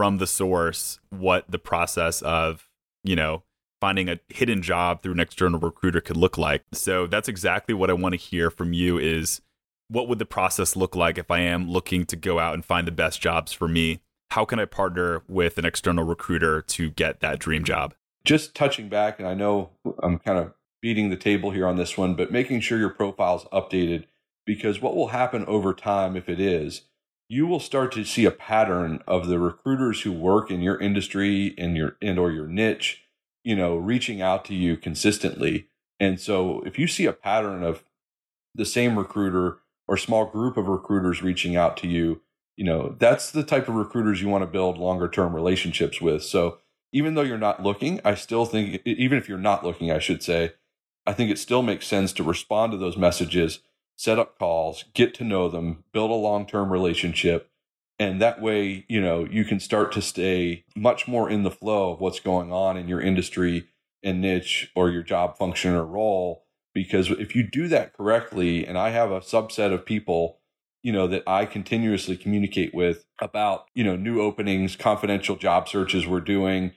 from 0.00 0.16
the 0.16 0.26
source 0.26 0.98
what 1.10 1.44
the 1.46 1.58
process 1.58 2.22
of, 2.22 2.70
you 3.04 3.14
know, 3.14 3.42
finding 3.82 4.08
a 4.08 4.18
hidden 4.30 4.62
job 4.62 5.02
through 5.02 5.12
an 5.12 5.20
external 5.20 5.60
recruiter 5.60 6.00
could 6.00 6.16
look 6.16 6.38
like. 6.38 6.64
So 6.72 7.06
that's 7.06 7.28
exactly 7.28 7.74
what 7.74 7.90
I 7.90 7.92
want 7.92 8.14
to 8.14 8.18
hear 8.18 8.50
from 8.50 8.72
you 8.72 8.96
is 8.96 9.42
what 9.88 10.08
would 10.08 10.18
the 10.18 10.24
process 10.24 10.74
look 10.74 10.96
like 10.96 11.18
if 11.18 11.30
I 11.30 11.40
am 11.40 11.70
looking 11.70 12.06
to 12.06 12.16
go 12.16 12.38
out 12.38 12.54
and 12.54 12.64
find 12.64 12.86
the 12.86 12.92
best 12.92 13.20
jobs 13.20 13.52
for 13.52 13.68
me? 13.68 14.00
How 14.30 14.46
can 14.46 14.58
I 14.58 14.64
partner 14.64 15.22
with 15.28 15.58
an 15.58 15.66
external 15.66 16.04
recruiter 16.04 16.62
to 16.62 16.88
get 16.88 17.20
that 17.20 17.38
dream 17.38 17.62
job? 17.62 17.92
Just 18.24 18.54
touching 18.54 18.88
back, 18.88 19.18
and 19.18 19.28
I 19.28 19.34
know 19.34 19.68
I'm 20.02 20.18
kind 20.18 20.38
of 20.38 20.54
beating 20.80 21.10
the 21.10 21.16
table 21.16 21.50
here 21.50 21.66
on 21.66 21.76
this 21.76 21.98
one, 21.98 22.14
but 22.14 22.32
making 22.32 22.60
sure 22.60 22.78
your 22.78 22.88
profile's 22.88 23.44
updated 23.52 24.04
because 24.46 24.80
what 24.80 24.96
will 24.96 25.08
happen 25.08 25.44
over 25.44 25.74
time 25.74 26.16
if 26.16 26.26
it 26.26 26.40
is, 26.40 26.86
you 27.30 27.46
will 27.46 27.60
start 27.60 27.92
to 27.92 28.04
see 28.04 28.24
a 28.24 28.30
pattern 28.32 29.00
of 29.06 29.28
the 29.28 29.38
recruiters 29.38 30.00
who 30.00 30.10
work 30.10 30.50
in 30.50 30.60
your 30.60 30.76
industry 30.80 31.54
and 31.56 31.76
your 31.76 31.96
and 32.02 32.18
or 32.18 32.32
your 32.32 32.48
niche, 32.48 33.04
you 33.44 33.54
know, 33.54 33.76
reaching 33.76 34.20
out 34.20 34.44
to 34.44 34.52
you 34.52 34.76
consistently. 34.76 35.68
And 36.00 36.18
so 36.18 36.60
if 36.66 36.76
you 36.76 36.88
see 36.88 37.06
a 37.06 37.12
pattern 37.12 37.62
of 37.62 37.84
the 38.56 38.64
same 38.64 38.98
recruiter 38.98 39.58
or 39.86 39.96
small 39.96 40.26
group 40.26 40.56
of 40.56 40.66
recruiters 40.66 41.22
reaching 41.22 41.54
out 41.54 41.76
to 41.76 41.86
you, 41.86 42.20
you 42.56 42.64
know, 42.64 42.96
that's 42.98 43.30
the 43.30 43.44
type 43.44 43.68
of 43.68 43.76
recruiters 43.76 44.20
you 44.20 44.28
want 44.28 44.42
to 44.42 44.50
build 44.50 44.76
longer 44.76 45.08
term 45.08 45.32
relationships 45.32 46.00
with. 46.00 46.24
So 46.24 46.58
even 46.92 47.14
though 47.14 47.22
you're 47.22 47.38
not 47.38 47.62
looking, 47.62 48.00
I 48.04 48.16
still 48.16 48.44
think 48.44 48.82
even 48.84 49.16
if 49.16 49.28
you're 49.28 49.38
not 49.38 49.64
looking, 49.64 49.92
I 49.92 50.00
should 50.00 50.24
say, 50.24 50.54
I 51.06 51.12
think 51.12 51.30
it 51.30 51.38
still 51.38 51.62
makes 51.62 51.86
sense 51.86 52.12
to 52.14 52.24
respond 52.24 52.72
to 52.72 52.78
those 52.78 52.96
messages, 52.96 53.60
set 54.00 54.18
up 54.18 54.38
calls, 54.38 54.86
get 54.94 55.12
to 55.12 55.22
know 55.22 55.50
them, 55.50 55.84
build 55.92 56.10
a 56.10 56.14
long 56.14 56.46
term 56.46 56.72
relationship. 56.72 57.50
And 57.98 58.18
that 58.22 58.40
way, 58.40 58.86
you 58.88 58.98
know, 58.98 59.26
you 59.30 59.44
can 59.44 59.60
start 59.60 59.92
to 59.92 60.00
stay 60.00 60.64
much 60.74 61.06
more 61.06 61.28
in 61.28 61.42
the 61.42 61.50
flow 61.50 61.92
of 61.92 62.00
what's 62.00 62.18
going 62.18 62.50
on 62.50 62.78
in 62.78 62.88
your 62.88 63.02
industry 63.02 63.66
and 64.02 64.22
niche 64.22 64.72
or 64.74 64.88
your 64.88 65.02
job 65.02 65.36
function 65.36 65.74
or 65.74 65.84
role. 65.84 66.46
Because 66.72 67.10
if 67.10 67.36
you 67.36 67.42
do 67.42 67.68
that 67.68 67.92
correctly, 67.92 68.66
and 68.66 68.78
I 68.78 68.88
have 68.88 69.10
a 69.10 69.20
subset 69.20 69.70
of 69.70 69.84
people, 69.84 70.38
you 70.82 70.94
know, 70.94 71.06
that 71.06 71.24
I 71.26 71.44
continuously 71.44 72.16
communicate 72.16 72.72
with 72.72 73.04
about, 73.20 73.66
you 73.74 73.84
know, 73.84 73.96
new 73.96 74.22
openings, 74.22 74.76
confidential 74.76 75.36
job 75.36 75.68
searches 75.68 76.06
we're 76.06 76.20
doing, 76.20 76.72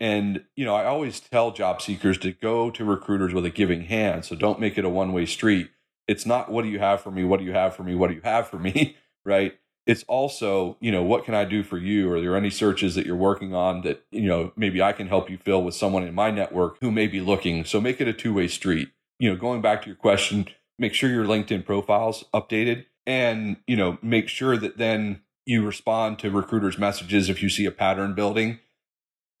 and, 0.00 0.44
you 0.56 0.64
know, 0.64 0.74
I 0.74 0.86
always 0.86 1.20
tell 1.20 1.50
job 1.50 1.82
seekers 1.82 2.16
to 2.18 2.32
go 2.32 2.70
to 2.70 2.82
recruiters 2.82 3.34
with 3.34 3.44
a 3.44 3.50
giving 3.50 3.82
hand. 3.82 4.24
So 4.24 4.34
don't 4.34 4.58
make 4.58 4.78
it 4.78 4.86
a 4.86 4.88
one 4.88 5.12
way 5.12 5.26
street. 5.26 5.68
It's 6.08 6.26
not 6.26 6.50
what 6.50 6.62
do 6.62 6.68
you 6.68 6.78
have 6.78 7.00
for 7.00 7.10
me? 7.10 7.24
What 7.24 7.40
do 7.40 7.46
you 7.46 7.52
have 7.52 7.74
for 7.74 7.84
me? 7.84 7.94
What 7.94 8.08
do 8.08 8.14
you 8.14 8.20
have 8.22 8.48
for 8.48 8.58
me? 8.58 8.96
right. 9.24 9.54
It's 9.86 10.04
also, 10.04 10.76
you 10.80 10.92
know, 10.92 11.02
what 11.02 11.24
can 11.24 11.34
I 11.34 11.44
do 11.44 11.64
for 11.64 11.76
you? 11.76 12.12
Are 12.12 12.20
there 12.20 12.36
any 12.36 12.50
searches 12.50 12.94
that 12.94 13.04
you're 13.04 13.16
working 13.16 13.52
on 13.52 13.80
that, 13.82 14.04
you 14.12 14.28
know, 14.28 14.52
maybe 14.56 14.80
I 14.80 14.92
can 14.92 15.08
help 15.08 15.28
you 15.28 15.38
fill 15.38 15.62
with 15.64 15.74
someone 15.74 16.04
in 16.04 16.14
my 16.14 16.30
network 16.30 16.76
who 16.80 16.92
may 16.92 17.08
be 17.08 17.20
looking? 17.20 17.64
So 17.64 17.80
make 17.80 18.00
it 18.00 18.06
a 18.06 18.12
two 18.12 18.32
way 18.32 18.46
street. 18.46 18.90
You 19.18 19.30
know, 19.30 19.36
going 19.36 19.60
back 19.60 19.82
to 19.82 19.88
your 19.88 19.96
question, 19.96 20.46
make 20.78 20.94
sure 20.94 21.10
your 21.10 21.24
LinkedIn 21.24 21.64
profile's 21.64 22.24
updated 22.32 22.86
and, 23.06 23.56
you 23.66 23.76
know, 23.76 23.98
make 24.02 24.28
sure 24.28 24.56
that 24.56 24.78
then 24.78 25.22
you 25.46 25.64
respond 25.66 26.20
to 26.20 26.30
recruiters' 26.30 26.78
messages 26.78 27.28
if 27.28 27.42
you 27.42 27.48
see 27.48 27.64
a 27.64 27.72
pattern 27.72 28.14
building 28.14 28.60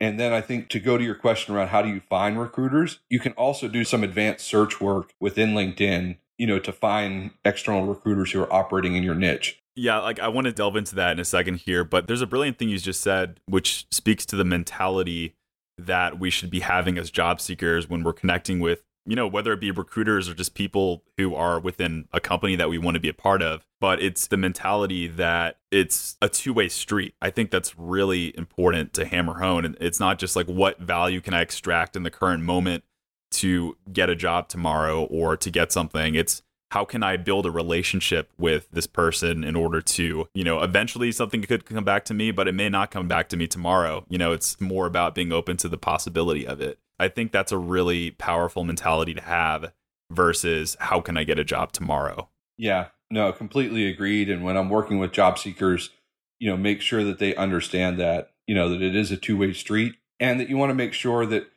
and 0.02 0.18
then 0.18 0.32
I 0.32 0.40
think 0.40 0.68
to 0.70 0.80
go 0.80 0.98
to 0.98 1.04
your 1.04 1.14
question 1.14 1.54
around 1.54 1.68
how 1.68 1.80
do 1.80 1.88
you 1.88 2.00
find 2.00 2.36
recruiters, 2.36 2.98
you 3.08 3.20
can 3.20 3.34
also 3.34 3.68
do 3.68 3.84
some 3.84 4.02
advanced 4.02 4.44
search 4.44 4.80
work 4.80 5.14
within 5.20 5.50
LinkedIn, 5.50 6.16
you 6.42 6.48
know, 6.48 6.58
to 6.58 6.72
find 6.72 7.30
external 7.44 7.86
recruiters 7.86 8.32
who 8.32 8.42
are 8.42 8.52
operating 8.52 8.96
in 8.96 9.04
your 9.04 9.14
niche. 9.14 9.62
Yeah, 9.76 10.00
like 10.00 10.18
I 10.18 10.26
want 10.26 10.46
to 10.48 10.52
delve 10.52 10.74
into 10.74 10.96
that 10.96 11.12
in 11.12 11.20
a 11.20 11.24
second 11.24 11.58
here, 11.58 11.84
but 11.84 12.08
there's 12.08 12.20
a 12.20 12.26
brilliant 12.26 12.58
thing 12.58 12.68
you 12.68 12.78
just 12.78 13.00
said, 13.00 13.38
which 13.46 13.86
speaks 13.92 14.26
to 14.26 14.34
the 14.34 14.44
mentality 14.44 15.36
that 15.78 16.18
we 16.18 16.30
should 16.30 16.50
be 16.50 16.58
having 16.58 16.98
as 16.98 17.12
job 17.12 17.40
seekers 17.40 17.88
when 17.88 18.02
we're 18.02 18.12
connecting 18.12 18.58
with 18.58 18.82
you 19.04 19.16
know, 19.16 19.26
whether 19.26 19.52
it 19.52 19.60
be 19.60 19.70
recruiters 19.70 20.28
or 20.28 20.34
just 20.34 20.54
people 20.54 21.02
who 21.16 21.34
are 21.34 21.58
within 21.58 22.06
a 22.12 22.20
company 22.20 22.54
that 22.54 22.68
we 22.68 22.78
want 22.78 22.94
to 22.94 23.00
be 23.00 23.08
a 23.08 23.14
part 23.14 23.42
of. 23.42 23.66
But 23.80 24.00
it's 24.00 24.28
the 24.28 24.36
mentality 24.36 25.08
that 25.08 25.58
it's 25.72 26.16
a 26.22 26.28
two 26.28 26.52
way 26.52 26.68
street. 26.68 27.14
I 27.20 27.30
think 27.30 27.50
that's 27.50 27.76
really 27.76 28.36
important 28.38 28.92
to 28.94 29.04
hammer 29.04 29.40
home. 29.40 29.64
And 29.64 29.76
it's 29.80 29.98
not 29.98 30.20
just 30.20 30.36
like 30.36 30.46
what 30.46 30.78
value 30.78 31.20
can 31.20 31.34
I 31.34 31.40
extract 31.40 31.96
in 31.96 32.04
the 32.04 32.12
current 32.12 32.44
moment 32.44 32.84
to 33.32 33.76
get 33.92 34.10
a 34.10 34.16
job 34.16 34.48
tomorrow 34.48 35.04
or 35.04 35.36
to 35.36 35.50
get 35.50 35.72
something. 35.72 36.14
It's 36.14 36.42
how 36.72 36.86
can 36.86 37.02
I 37.02 37.18
build 37.18 37.44
a 37.44 37.50
relationship 37.50 38.30
with 38.38 38.66
this 38.70 38.86
person 38.86 39.44
in 39.44 39.54
order 39.54 39.82
to, 39.82 40.26
you 40.32 40.44
know, 40.44 40.62
eventually 40.62 41.12
something 41.12 41.42
could 41.42 41.66
come 41.66 41.84
back 41.84 42.06
to 42.06 42.14
me, 42.14 42.30
but 42.30 42.48
it 42.48 42.54
may 42.54 42.70
not 42.70 42.90
come 42.90 43.08
back 43.08 43.28
to 43.28 43.36
me 43.36 43.46
tomorrow. 43.46 44.06
You 44.08 44.16
know, 44.16 44.32
it's 44.32 44.58
more 44.58 44.86
about 44.86 45.14
being 45.14 45.32
open 45.32 45.58
to 45.58 45.68
the 45.68 45.76
possibility 45.76 46.46
of 46.46 46.62
it. 46.62 46.78
I 46.98 47.08
think 47.08 47.30
that's 47.30 47.52
a 47.52 47.58
really 47.58 48.12
powerful 48.12 48.64
mentality 48.64 49.12
to 49.12 49.20
have 49.20 49.72
versus 50.10 50.76
how 50.80 51.02
can 51.02 51.18
I 51.18 51.24
get 51.24 51.38
a 51.38 51.44
job 51.44 51.72
tomorrow? 51.72 52.30
Yeah, 52.56 52.86
no, 53.10 53.32
completely 53.32 53.86
agreed. 53.86 54.30
And 54.30 54.42
when 54.42 54.56
I'm 54.56 54.70
working 54.70 54.98
with 54.98 55.12
job 55.12 55.38
seekers, 55.38 55.90
you 56.38 56.48
know, 56.48 56.56
make 56.56 56.80
sure 56.80 57.04
that 57.04 57.18
they 57.18 57.34
understand 57.34 57.98
that, 58.00 58.30
you 58.46 58.54
know, 58.54 58.70
that 58.70 58.80
it 58.80 58.96
is 58.96 59.10
a 59.10 59.18
two 59.18 59.36
way 59.36 59.52
street 59.52 59.96
and 60.18 60.40
that 60.40 60.48
you 60.48 60.56
want 60.56 60.70
to 60.70 60.74
make 60.74 60.94
sure 60.94 61.26
that, 61.26 61.48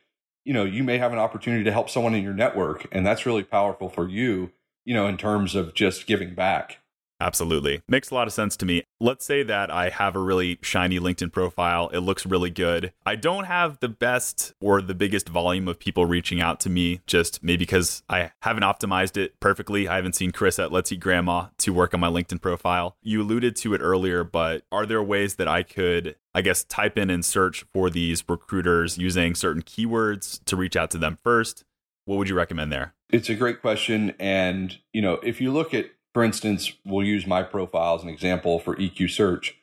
you 0.46 0.52
know, 0.52 0.64
you 0.64 0.84
may 0.84 0.96
have 0.96 1.12
an 1.12 1.18
opportunity 1.18 1.64
to 1.64 1.72
help 1.72 1.90
someone 1.90 2.14
in 2.14 2.22
your 2.22 2.32
network. 2.32 2.86
And 2.92 3.04
that's 3.04 3.26
really 3.26 3.42
powerful 3.42 3.88
for 3.88 4.08
you, 4.08 4.52
you 4.84 4.94
know, 4.94 5.08
in 5.08 5.16
terms 5.16 5.56
of 5.56 5.74
just 5.74 6.06
giving 6.06 6.36
back. 6.36 6.78
Absolutely. 7.20 7.82
Makes 7.88 8.10
a 8.10 8.14
lot 8.14 8.26
of 8.26 8.32
sense 8.32 8.56
to 8.58 8.66
me. 8.66 8.84
Let's 9.00 9.24
say 9.24 9.42
that 9.42 9.70
I 9.70 9.88
have 9.88 10.16
a 10.16 10.20
really 10.20 10.58
shiny 10.62 10.98
LinkedIn 10.98 11.32
profile. 11.32 11.88
It 11.88 12.00
looks 12.00 12.26
really 12.26 12.50
good. 12.50 12.92
I 13.06 13.16
don't 13.16 13.44
have 13.44 13.78
the 13.80 13.88
best 13.88 14.52
or 14.60 14.82
the 14.82 14.94
biggest 14.94 15.28
volume 15.28 15.66
of 15.68 15.78
people 15.78 16.04
reaching 16.04 16.40
out 16.40 16.60
to 16.60 16.70
me, 16.70 17.00
just 17.06 17.42
maybe 17.42 17.58
because 17.58 18.02
I 18.08 18.32
haven't 18.42 18.64
optimized 18.64 19.16
it 19.16 19.38
perfectly. 19.40 19.88
I 19.88 19.96
haven't 19.96 20.14
seen 20.14 20.30
Chris 20.30 20.58
at 20.58 20.72
Let's 20.72 20.92
Eat 20.92 21.00
Grandma 21.00 21.46
to 21.58 21.72
work 21.72 21.94
on 21.94 22.00
my 22.00 22.08
LinkedIn 22.08 22.40
profile. 22.40 22.96
You 23.02 23.22
alluded 23.22 23.56
to 23.56 23.74
it 23.74 23.80
earlier, 23.80 24.22
but 24.22 24.64
are 24.70 24.84
there 24.84 25.02
ways 25.02 25.36
that 25.36 25.48
I 25.48 25.62
could, 25.62 26.16
I 26.34 26.42
guess, 26.42 26.64
type 26.64 26.98
in 26.98 27.08
and 27.08 27.24
search 27.24 27.64
for 27.72 27.88
these 27.88 28.24
recruiters 28.28 28.98
using 28.98 29.34
certain 29.34 29.62
keywords 29.62 30.44
to 30.44 30.56
reach 30.56 30.76
out 30.76 30.90
to 30.90 30.98
them 30.98 31.18
first? 31.22 31.64
What 32.04 32.16
would 32.16 32.28
you 32.28 32.36
recommend 32.36 32.72
there? 32.72 32.94
It's 33.10 33.28
a 33.28 33.34
great 33.34 33.60
question. 33.60 34.14
And, 34.18 34.76
you 34.92 35.02
know, 35.02 35.14
if 35.14 35.40
you 35.40 35.52
look 35.52 35.74
at 35.74 35.90
for 36.16 36.24
instance, 36.24 36.72
we'll 36.82 37.04
use 37.04 37.26
my 37.26 37.42
profile 37.42 37.94
as 37.94 38.02
an 38.02 38.08
example 38.08 38.58
for 38.58 38.74
EQ 38.76 39.10
search. 39.10 39.54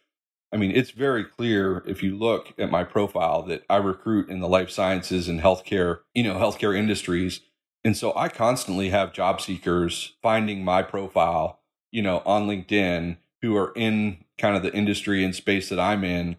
I 0.52 0.58
mean, 0.58 0.70
it's 0.70 0.92
very 0.92 1.24
clear 1.24 1.82
if 1.88 2.04
you 2.04 2.16
look 2.16 2.54
at 2.60 2.70
my 2.70 2.84
profile 2.84 3.42
that 3.48 3.63
I 3.72 3.78
recruit 3.78 4.30
in 4.30 4.39
the 4.39 4.48
life 4.48 4.70
sciences 4.70 5.28
and 5.28 5.42
healthcare, 5.42 6.02
you 6.13 6.22
know, 6.22 6.36
healthcare 6.36 6.78
industries. 6.78 7.39
And 7.84 7.98
so 7.98 8.13
I 8.16 8.30
constantly 8.30 8.89
have 8.89 9.13
job 9.13 9.42
seekers 9.42 10.13
finding 10.22 10.63
my 10.63 10.84
profile, 10.84 11.60
you 11.92 12.04
know, 12.04 12.22
on 12.24 12.48
LinkedIn 12.48 13.18
who 13.42 13.58
are 13.58 13.74
in 13.76 14.24
kind 14.38 14.56
of 14.56 14.62
the 14.62 14.76
industry 14.76 15.24
and 15.24 15.34
space 15.34 15.70
that 15.70 15.80
I'm 15.80 16.04
in 16.04 16.36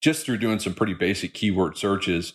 just 0.00 0.24
through 0.24 0.38
doing 0.38 0.60
some 0.60 0.74
pretty 0.74 0.94
basic 0.94 1.34
keyword 1.34 1.76
searches 1.76 2.34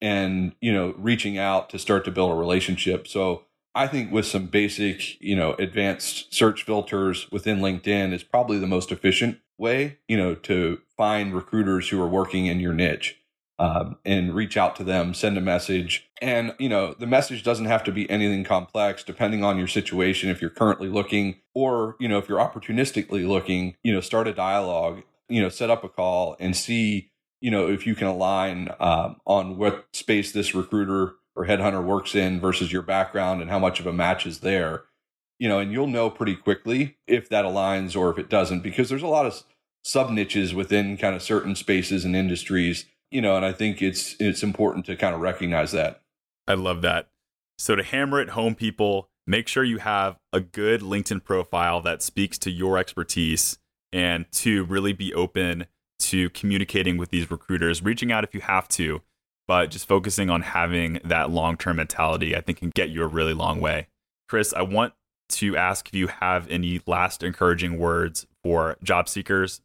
and, 0.00 0.52
you 0.60 0.72
know, 0.72 0.94
reaching 0.98 1.36
out 1.36 1.68
to 1.70 1.80
start 1.80 2.04
to 2.04 2.12
build 2.12 2.30
a 2.30 2.36
relationship. 2.36 3.08
So 3.08 3.42
I 3.74 3.86
think 3.86 4.10
with 4.10 4.26
some 4.26 4.46
basic, 4.46 5.20
you 5.20 5.36
know, 5.36 5.54
advanced 5.54 6.34
search 6.34 6.64
filters 6.64 7.30
within 7.30 7.60
LinkedIn 7.60 8.12
is 8.12 8.22
probably 8.22 8.58
the 8.58 8.66
most 8.66 8.90
efficient 8.90 9.38
way, 9.56 9.98
you 10.08 10.16
know, 10.16 10.34
to 10.34 10.80
find 10.96 11.34
recruiters 11.34 11.88
who 11.88 12.00
are 12.00 12.08
working 12.08 12.46
in 12.46 12.60
your 12.60 12.72
niche. 12.72 13.16
Um, 13.60 13.96
and 14.04 14.36
reach 14.36 14.56
out 14.56 14.76
to 14.76 14.84
them, 14.84 15.14
send 15.14 15.36
a 15.36 15.40
message. 15.40 16.08
And, 16.22 16.54
you 16.60 16.68
know, 16.68 16.94
the 16.96 17.08
message 17.08 17.42
doesn't 17.42 17.64
have 17.64 17.82
to 17.84 17.92
be 17.92 18.08
anything 18.08 18.44
complex 18.44 19.02
depending 19.02 19.42
on 19.42 19.58
your 19.58 19.66
situation. 19.66 20.30
If 20.30 20.40
you're 20.40 20.48
currently 20.48 20.88
looking 20.88 21.40
or, 21.56 21.96
you 21.98 22.06
know, 22.06 22.18
if 22.18 22.28
you're 22.28 22.38
opportunistically 22.38 23.26
looking, 23.26 23.74
you 23.82 23.92
know, 23.92 24.00
start 24.00 24.28
a 24.28 24.32
dialogue, 24.32 25.02
you 25.28 25.42
know, 25.42 25.48
set 25.48 25.70
up 25.70 25.82
a 25.82 25.88
call 25.88 26.36
and 26.38 26.56
see, 26.56 27.10
you 27.40 27.50
know, 27.50 27.68
if 27.68 27.84
you 27.84 27.96
can 27.96 28.06
align 28.06 28.68
um, 28.78 29.16
on 29.26 29.58
what 29.58 29.86
space 29.92 30.30
this 30.30 30.54
recruiter 30.54 31.14
or 31.38 31.46
headhunter 31.46 31.82
works 31.82 32.16
in 32.16 32.40
versus 32.40 32.72
your 32.72 32.82
background 32.82 33.40
and 33.40 33.48
how 33.48 33.58
much 33.58 33.78
of 33.78 33.86
a 33.86 33.92
match 33.92 34.26
is 34.26 34.40
there 34.40 34.82
you 35.38 35.48
know 35.48 35.60
and 35.60 35.72
you'll 35.72 35.86
know 35.86 36.10
pretty 36.10 36.34
quickly 36.34 36.96
if 37.06 37.28
that 37.28 37.44
aligns 37.44 37.96
or 37.96 38.10
if 38.10 38.18
it 38.18 38.28
doesn't 38.28 38.60
because 38.60 38.88
there's 38.88 39.02
a 39.02 39.06
lot 39.06 39.24
of 39.24 39.42
sub 39.84 40.10
niches 40.10 40.52
within 40.52 40.96
kind 40.96 41.14
of 41.14 41.22
certain 41.22 41.54
spaces 41.54 42.04
and 42.04 42.16
industries 42.16 42.86
you 43.10 43.20
know 43.20 43.36
and 43.36 43.46
i 43.46 43.52
think 43.52 43.80
it's 43.80 44.16
it's 44.18 44.42
important 44.42 44.84
to 44.84 44.96
kind 44.96 45.14
of 45.14 45.20
recognize 45.20 45.72
that. 45.72 46.02
I 46.46 46.54
love 46.54 46.82
that. 46.82 47.08
So 47.58 47.76
to 47.76 47.82
hammer 47.82 48.20
it 48.20 48.30
home 48.30 48.54
people 48.54 49.10
make 49.26 49.46
sure 49.48 49.62
you 49.62 49.78
have 49.78 50.18
a 50.32 50.40
good 50.40 50.80
linkedin 50.80 51.22
profile 51.22 51.80
that 51.82 52.02
speaks 52.02 52.38
to 52.38 52.50
your 52.50 52.78
expertise 52.78 53.58
and 53.92 54.30
to 54.32 54.64
really 54.64 54.92
be 54.92 55.14
open 55.14 55.66
to 55.98 56.30
communicating 56.30 56.96
with 56.96 57.10
these 57.10 57.30
recruiters 57.30 57.82
reaching 57.82 58.10
out 58.10 58.24
if 58.24 58.34
you 58.34 58.40
have 58.40 58.68
to 58.68 59.02
but 59.48 59.70
just 59.70 59.88
focusing 59.88 60.30
on 60.30 60.42
having 60.42 61.00
that 61.02 61.30
long 61.30 61.56
term 61.56 61.76
mentality, 61.78 62.36
I 62.36 62.40
think 62.42 62.58
can 62.58 62.70
get 62.70 62.90
you 62.90 63.02
a 63.02 63.08
really 63.08 63.34
long 63.34 63.60
way. 63.60 63.88
Chris, 64.28 64.52
I 64.52 64.62
want 64.62 64.92
to 65.30 65.56
ask 65.56 65.88
if 65.88 65.94
you 65.94 66.06
have 66.06 66.48
any 66.48 66.80
last 66.86 67.22
encouraging 67.22 67.78
words 67.78 68.26
for 68.44 68.76
job 68.82 69.08
seekers. 69.08 69.62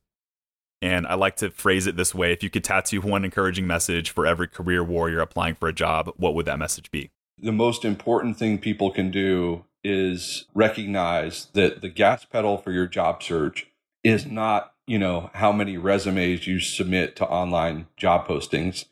And 0.82 1.08
I 1.08 1.14
like 1.14 1.38
to 1.38 1.50
phrase 1.50 1.88
it 1.88 1.96
this 1.96 2.14
way 2.14 2.34
if 2.34 2.44
you 2.44 2.50
could 2.50 2.64
tattoo 2.64 3.02
one 3.02 3.24
encouraging 3.24 3.68
message 3.68 4.10
for 4.10 4.26
every 4.26 4.48
career 4.48 4.84
warrior 4.84 5.20
applying 5.20 5.56
for 5.56 5.70
a 5.70 5.74
job, 5.74 6.12
what 6.18 6.34
would 6.34 6.46
that 6.46 6.60
message 6.60 6.92
be? 6.92 7.12
The 7.42 7.54
most 7.54 7.86
important 7.86 8.38
thing 8.38 8.58
people 8.58 8.92
can 8.92 9.12
do 9.12 9.66
is 9.84 10.46
recognize 10.54 11.48
that 11.54 11.82
the 11.82 11.90
gas 11.90 12.26
pedal 12.26 12.58
for 12.58 12.72
your 12.72 12.88
job 12.88 13.24
search 13.24 13.68
is 14.04 14.26
not, 14.26 14.74
you 14.86 15.00
know, 15.00 15.30
how 15.34 15.52
many 15.52 15.78
resumes 15.78 16.48
you 16.48 16.60
submit 16.60 17.16
to 17.18 17.26
online 17.28 17.88
job 17.98 18.28
postings 18.28 18.86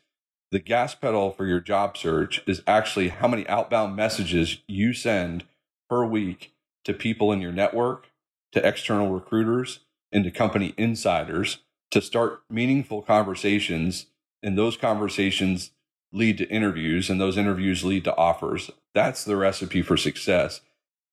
the 0.52 0.60
gas 0.60 0.94
pedal 0.94 1.32
for 1.32 1.46
your 1.46 1.60
job 1.60 1.96
search 1.96 2.42
is 2.46 2.62
actually 2.66 3.08
how 3.08 3.26
many 3.26 3.48
outbound 3.48 3.96
messages 3.96 4.58
you 4.68 4.92
send 4.92 5.44
per 5.88 6.04
week 6.04 6.52
to 6.84 6.92
people 6.92 7.32
in 7.32 7.40
your 7.40 7.52
network, 7.52 8.10
to 8.52 8.66
external 8.66 9.08
recruiters, 9.08 9.80
and 10.12 10.24
to 10.24 10.30
company 10.30 10.74
insiders 10.76 11.60
to 11.90 12.02
start 12.02 12.42
meaningful 12.50 13.00
conversations. 13.00 14.06
And 14.42 14.58
those 14.58 14.76
conversations 14.76 15.70
lead 16.12 16.36
to 16.36 16.48
interviews, 16.50 17.08
and 17.08 17.18
those 17.18 17.38
interviews 17.38 17.82
lead 17.82 18.04
to 18.04 18.16
offers. 18.16 18.70
That's 18.94 19.24
the 19.24 19.36
recipe 19.36 19.80
for 19.80 19.96
success. 19.96 20.60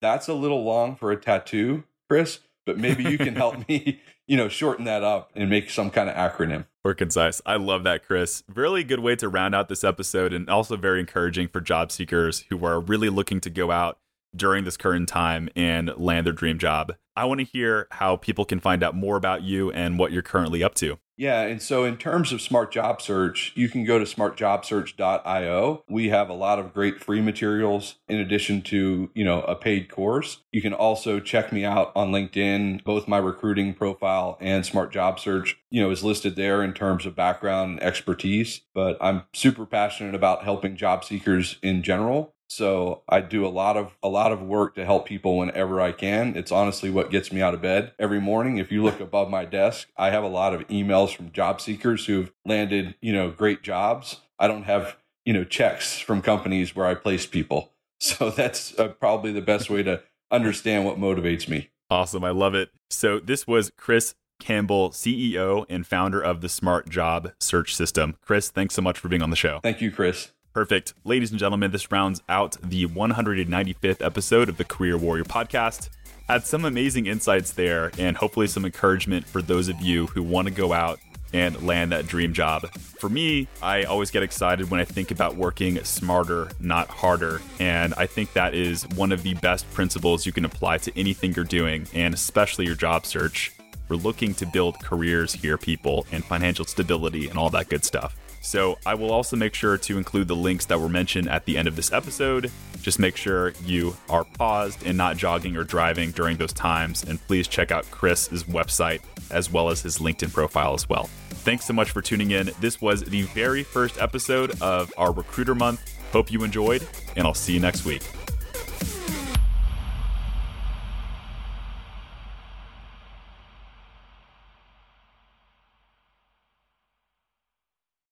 That's 0.02 0.28
a 0.28 0.34
little 0.34 0.62
long 0.62 0.96
for 0.96 1.10
a 1.12 1.16
tattoo, 1.16 1.84
Chris, 2.10 2.40
but 2.70 2.78
maybe 2.78 3.02
you 3.02 3.18
can 3.18 3.34
help 3.34 3.68
me, 3.68 4.00
you 4.28 4.36
know, 4.36 4.48
shorten 4.48 4.84
that 4.84 5.02
up 5.02 5.32
and 5.34 5.50
make 5.50 5.70
some 5.70 5.90
kind 5.90 6.08
of 6.08 6.14
acronym. 6.14 6.66
Or 6.84 6.94
concise. 6.94 7.42
I 7.44 7.56
love 7.56 7.82
that, 7.82 8.06
Chris. 8.06 8.44
Really 8.54 8.84
good 8.84 9.00
way 9.00 9.16
to 9.16 9.28
round 9.28 9.56
out 9.56 9.68
this 9.68 9.82
episode 9.82 10.32
and 10.32 10.48
also 10.48 10.76
very 10.76 11.00
encouraging 11.00 11.48
for 11.48 11.60
job 11.60 11.90
seekers 11.90 12.44
who 12.48 12.64
are 12.64 12.78
really 12.78 13.08
looking 13.08 13.40
to 13.40 13.50
go 13.50 13.72
out 13.72 13.98
during 14.36 14.62
this 14.62 14.76
current 14.76 15.08
time 15.08 15.48
and 15.56 15.92
land 15.96 16.26
their 16.26 16.32
dream 16.32 16.58
job. 16.58 16.94
I 17.20 17.24
want 17.24 17.40
to 17.40 17.44
hear 17.44 17.86
how 17.90 18.16
people 18.16 18.46
can 18.46 18.60
find 18.60 18.82
out 18.82 18.94
more 18.94 19.18
about 19.18 19.42
you 19.42 19.70
and 19.72 19.98
what 19.98 20.10
you're 20.10 20.22
currently 20.22 20.64
up 20.64 20.74
to. 20.76 20.98
Yeah, 21.18 21.42
and 21.42 21.60
so 21.60 21.84
in 21.84 21.98
terms 21.98 22.32
of 22.32 22.40
Smart 22.40 22.72
Job 22.72 23.02
Search, 23.02 23.52
you 23.54 23.68
can 23.68 23.84
go 23.84 23.98
to 23.98 24.06
smartjobsearch.io. 24.06 25.84
We 25.86 26.08
have 26.08 26.30
a 26.30 26.32
lot 26.32 26.58
of 26.58 26.72
great 26.72 27.04
free 27.04 27.20
materials 27.20 27.96
in 28.08 28.20
addition 28.20 28.62
to, 28.62 29.10
you 29.12 29.22
know, 29.22 29.42
a 29.42 29.54
paid 29.54 29.90
course. 29.90 30.38
You 30.50 30.62
can 30.62 30.72
also 30.72 31.20
check 31.20 31.52
me 31.52 31.62
out 31.62 31.92
on 31.94 32.10
LinkedIn. 32.10 32.84
Both 32.84 33.06
my 33.06 33.18
recruiting 33.18 33.74
profile 33.74 34.38
and 34.40 34.64
Smart 34.64 34.90
Job 34.90 35.20
Search, 35.20 35.58
you 35.68 35.82
know, 35.82 35.90
is 35.90 36.02
listed 36.02 36.36
there 36.36 36.62
in 36.62 36.72
terms 36.72 37.04
of 37.04 37.14
background 37.14 37.72
and 37.72 37.82
expertise, 37.82 38.62
but 38.72 38.96
I'm 38.98 39.24
super 39.34 39.66
passionate 39.66 40.14
about 40.14 40.44
helping 40.44 40.74
job 40.74 41.04
seekers 41.04 41.58
in 41.62 41.82
general. 41.82 42.34
So 42.50 43.02
I 43.08 43.20
do 43.20 43.46
a 43.46 43.48
lot 43.48 43.76
of 43.76 43.96
a 44.02 44.08
lot 44.08 44.32
of 44.32 44.42
work 44.42 44.74
to 44.74 44.84
help 44.84 45.06
people 45.06 45.38
whenever 45.38 45.80
I 45.80 45.92
can. 45.92 46.36
It's 46.36 46.50
honestly 46.50 46.90
what 46.90 47.10
gets 47.10 47.30
me 47.32 47.40
out 47.40 47.54
of 47.54 47.62
bed 47.62 47.92
every 47.98 48.20
morning. 48.20 48.58
If 48.58 48.72
you 48.72 48.82
look 48.82 49.00
above 49.00 49.30
my 49.30 49.44
desk, 49.44 49.88
I 49.96 50.10
have 50.10 50.24
a 50.24 50.28
lot 50.28 50.52
of 50.52 50.66
emails 50.66 51.14
from 51.14 51.30
job 51.30 51.60
seekers 51.60 52.06
who've 52.06 52.32
landed, 52.44 52.96
you 53.00 53.12
know, 53.12 53.30
great 53.30 53.62
jobs. 53.62 54.20
I 54.38 54.48
don't 54.48 54.64
have, 54.64 54.96
you 55.24 55.32
know, 55.32 55.44
checks 55.44 56.00
from 56.00 56.22
companies 56.22 56.74
where 56.74 56.86
I 56.86 56.94
place 56.94 57.26
people. 57.26 57.72
So 58.02 58.30
that's 58.30 58.78
uh, 58.78 58.88
probably 58.88 59.30
the 59.30 59.42
best 59.42 59.68
way 59.68 59.82
to 59.82 60.02
understand 60.30 60.86
what 60.86 60.96
motivates 60.96 61.50
me. 61.50 61.68
Awesome. 61.90 62.24
I 62.24 62.30
love 62.30 62.54
it. 62.54 62.70
So 62.88 63.20
this 63.20 63.46
was 63.46 63.70
Chris 63.76 64.14
Campbell, 64.40 64.88
CEO 64.88 65.66
and 65.68 65.86
founder 65.86 66.18
of 66.18 66.40
the 66.40 66.48
Smart 66.48 66.88
Job 66.88 67.32
Search 67.38 67.76
System. 67.76 68.16
Chris, 68.22 68.48
thanks 68.48 68.74
so 68.74 68.80
much 68.80 68.98
for 68.98 69.08
being 69.08 69.20
on 69.20 69.28
the 69.28 69.36
show. 69.36 69.60
Thank 69.62 69.82
you, 69.82 69.92
Chris. 69.92 70.32
Perfect. 70.52 70.94
Ladies 71.04 71.30
and 71.30 71.38
gentlemen, 71.38 71.70
this 71.70 71.92
rounds 71.92 72.22
out 72.28 72.56
the 72.60 72.86
195th 72.86 74.04
episode 74.04 74.48
of 74.48 74.56
the 74.56 74.64
Career 74.64 74.98
Warrior 74.98 75.22
podcast. 75.22 75.90
Had 76.28 76.44
some 76.44 76.64
amazing 76.64 77.06
insights 77.06 77.52
there 77.52 77.92
and 77.98 78.16
hopefully 78.16 78.48
some 78.48 78.64
encouragement 78.64 79.26
for 79.26 79.42
those 79.42 79.68
of 79.68 79.80
you 79.80 80.08
who 80.08 80.24
want 80.24 80.48
to 80.48 80.54
go 80.54 80.72
out 80.72 80.98
and 81.32 81.62
land 81.64 81.92
that 81.92 82.08
dream 82.08 82.32
job. 82.32 82.68
For 82.74 83.08
me, 83.08 83.46
I 83.62 83.84
always 83.84 84.10
get 84.10 84.24
excited 84.24 84.70
when 84.72 84.80
I 84.80 84.84
think 84.84 85.12
about 85.12 85.36
working 85.36 85.82
smarter, 85.84 86.50
not 86.58 86.88
harder. 86.88 87.40
And 87.60 87.94
I 87.94 88.06
think 88.06 88.32
that 88.32 88.52
is 88.52 88.88
one 88.88 89.12
of 89.12 89.22
the 89.22 89.34
best 89.34 89.70
principles 89.72 90.26
you 90.26 90.32
can 90.32 90.44
apply 90.44 90.78
to 90.78 90.98
anything 90.98 91.32
you're 91.32 91.44
doing, 91.44 91.86
and 91.94 92.12
especially 92.12 92.66
your 92.66 92.74
job 92.74 93.06
search. 93.06 93.52
We're 93.88 93.96
looking 93.96 94.34
to 94.34 94.46
build 94.46 94.80
careers 94.80 95.32
here, 95.32 95.56
people, 95.56 96.06
and 96.10 96.24
financial 96.24 96.64
stability 96.64 97.28
and 97.28 97.38
all 97.38 97.50
that 97.50 97.68
good 97.68 97.84
stuff. 97.84 98.16
So 98.40 98.78
I 98.86 98.94
will 98.94 99.12
also 99.12 99.36
make 99.36 99.54
sure 99.54 99.76
to 99.76 99.98
include 99.98 100.28
the 100.28 100.36
links 100.36 100.66
that 100.66 100.80
were 100.80 100.88
mentioned 100.88 101.28
at 101.28 101.44
the 101.44 101.56
end 101.56 101.68
of 101.68 101.76
this 101.76 101.92
episode. 101.92 102.50
Just 102.80 102.98
make 102.98 103.16
sure 103.16 103.52
you 103.64 103.96
are 104.08 104.24
paused 104.24 104.84
and 104.86 104.96
not 104.96 105.16
jogging 105.16 105.56
or 105.56 105.64
driving 105.64 106.10
during 106.12 106.38
those 106.38 106.52
times. 106.52 107.04
And 107.04 107.20
please 107.26 107.46
check 107.46 107.70
out 107.70 107.90
Chris's 107.90 108.44
website 108.44 109.02
as 109.30 109.52
well 109.52 109.68
as 109.68 109.82
his 109.82 109.98
LinkedIn 109.98 110.32
profile 110.32 110.74
as 110.74 110.88
well. 110.88 111.08
Thanks 111.30 111.64
so 111.64 111.72
much 111.72 111.90
for 111.90 112.02
tuning 112.02 112.30
in. 112.32 112.50
This 112.60 112.80
was 112.80 113.02
the 113.02 113.22
very 113.22 113.62
first 113.62 114.00
episode 114.00 114.60
of 114.60 114.92
our 114.96 115.12
Recruiter 115.12 115.54
Month. 115.54 115.96
Hope 116.12 116.32
you 116.32 116.42
enjoyed, 116.42 116.86
and 117.16 117.26
I'll 117.26 117.34
see 117.34 117.52
you 117.52 117.60
next 117.60 117.84
week. 117.84 118.02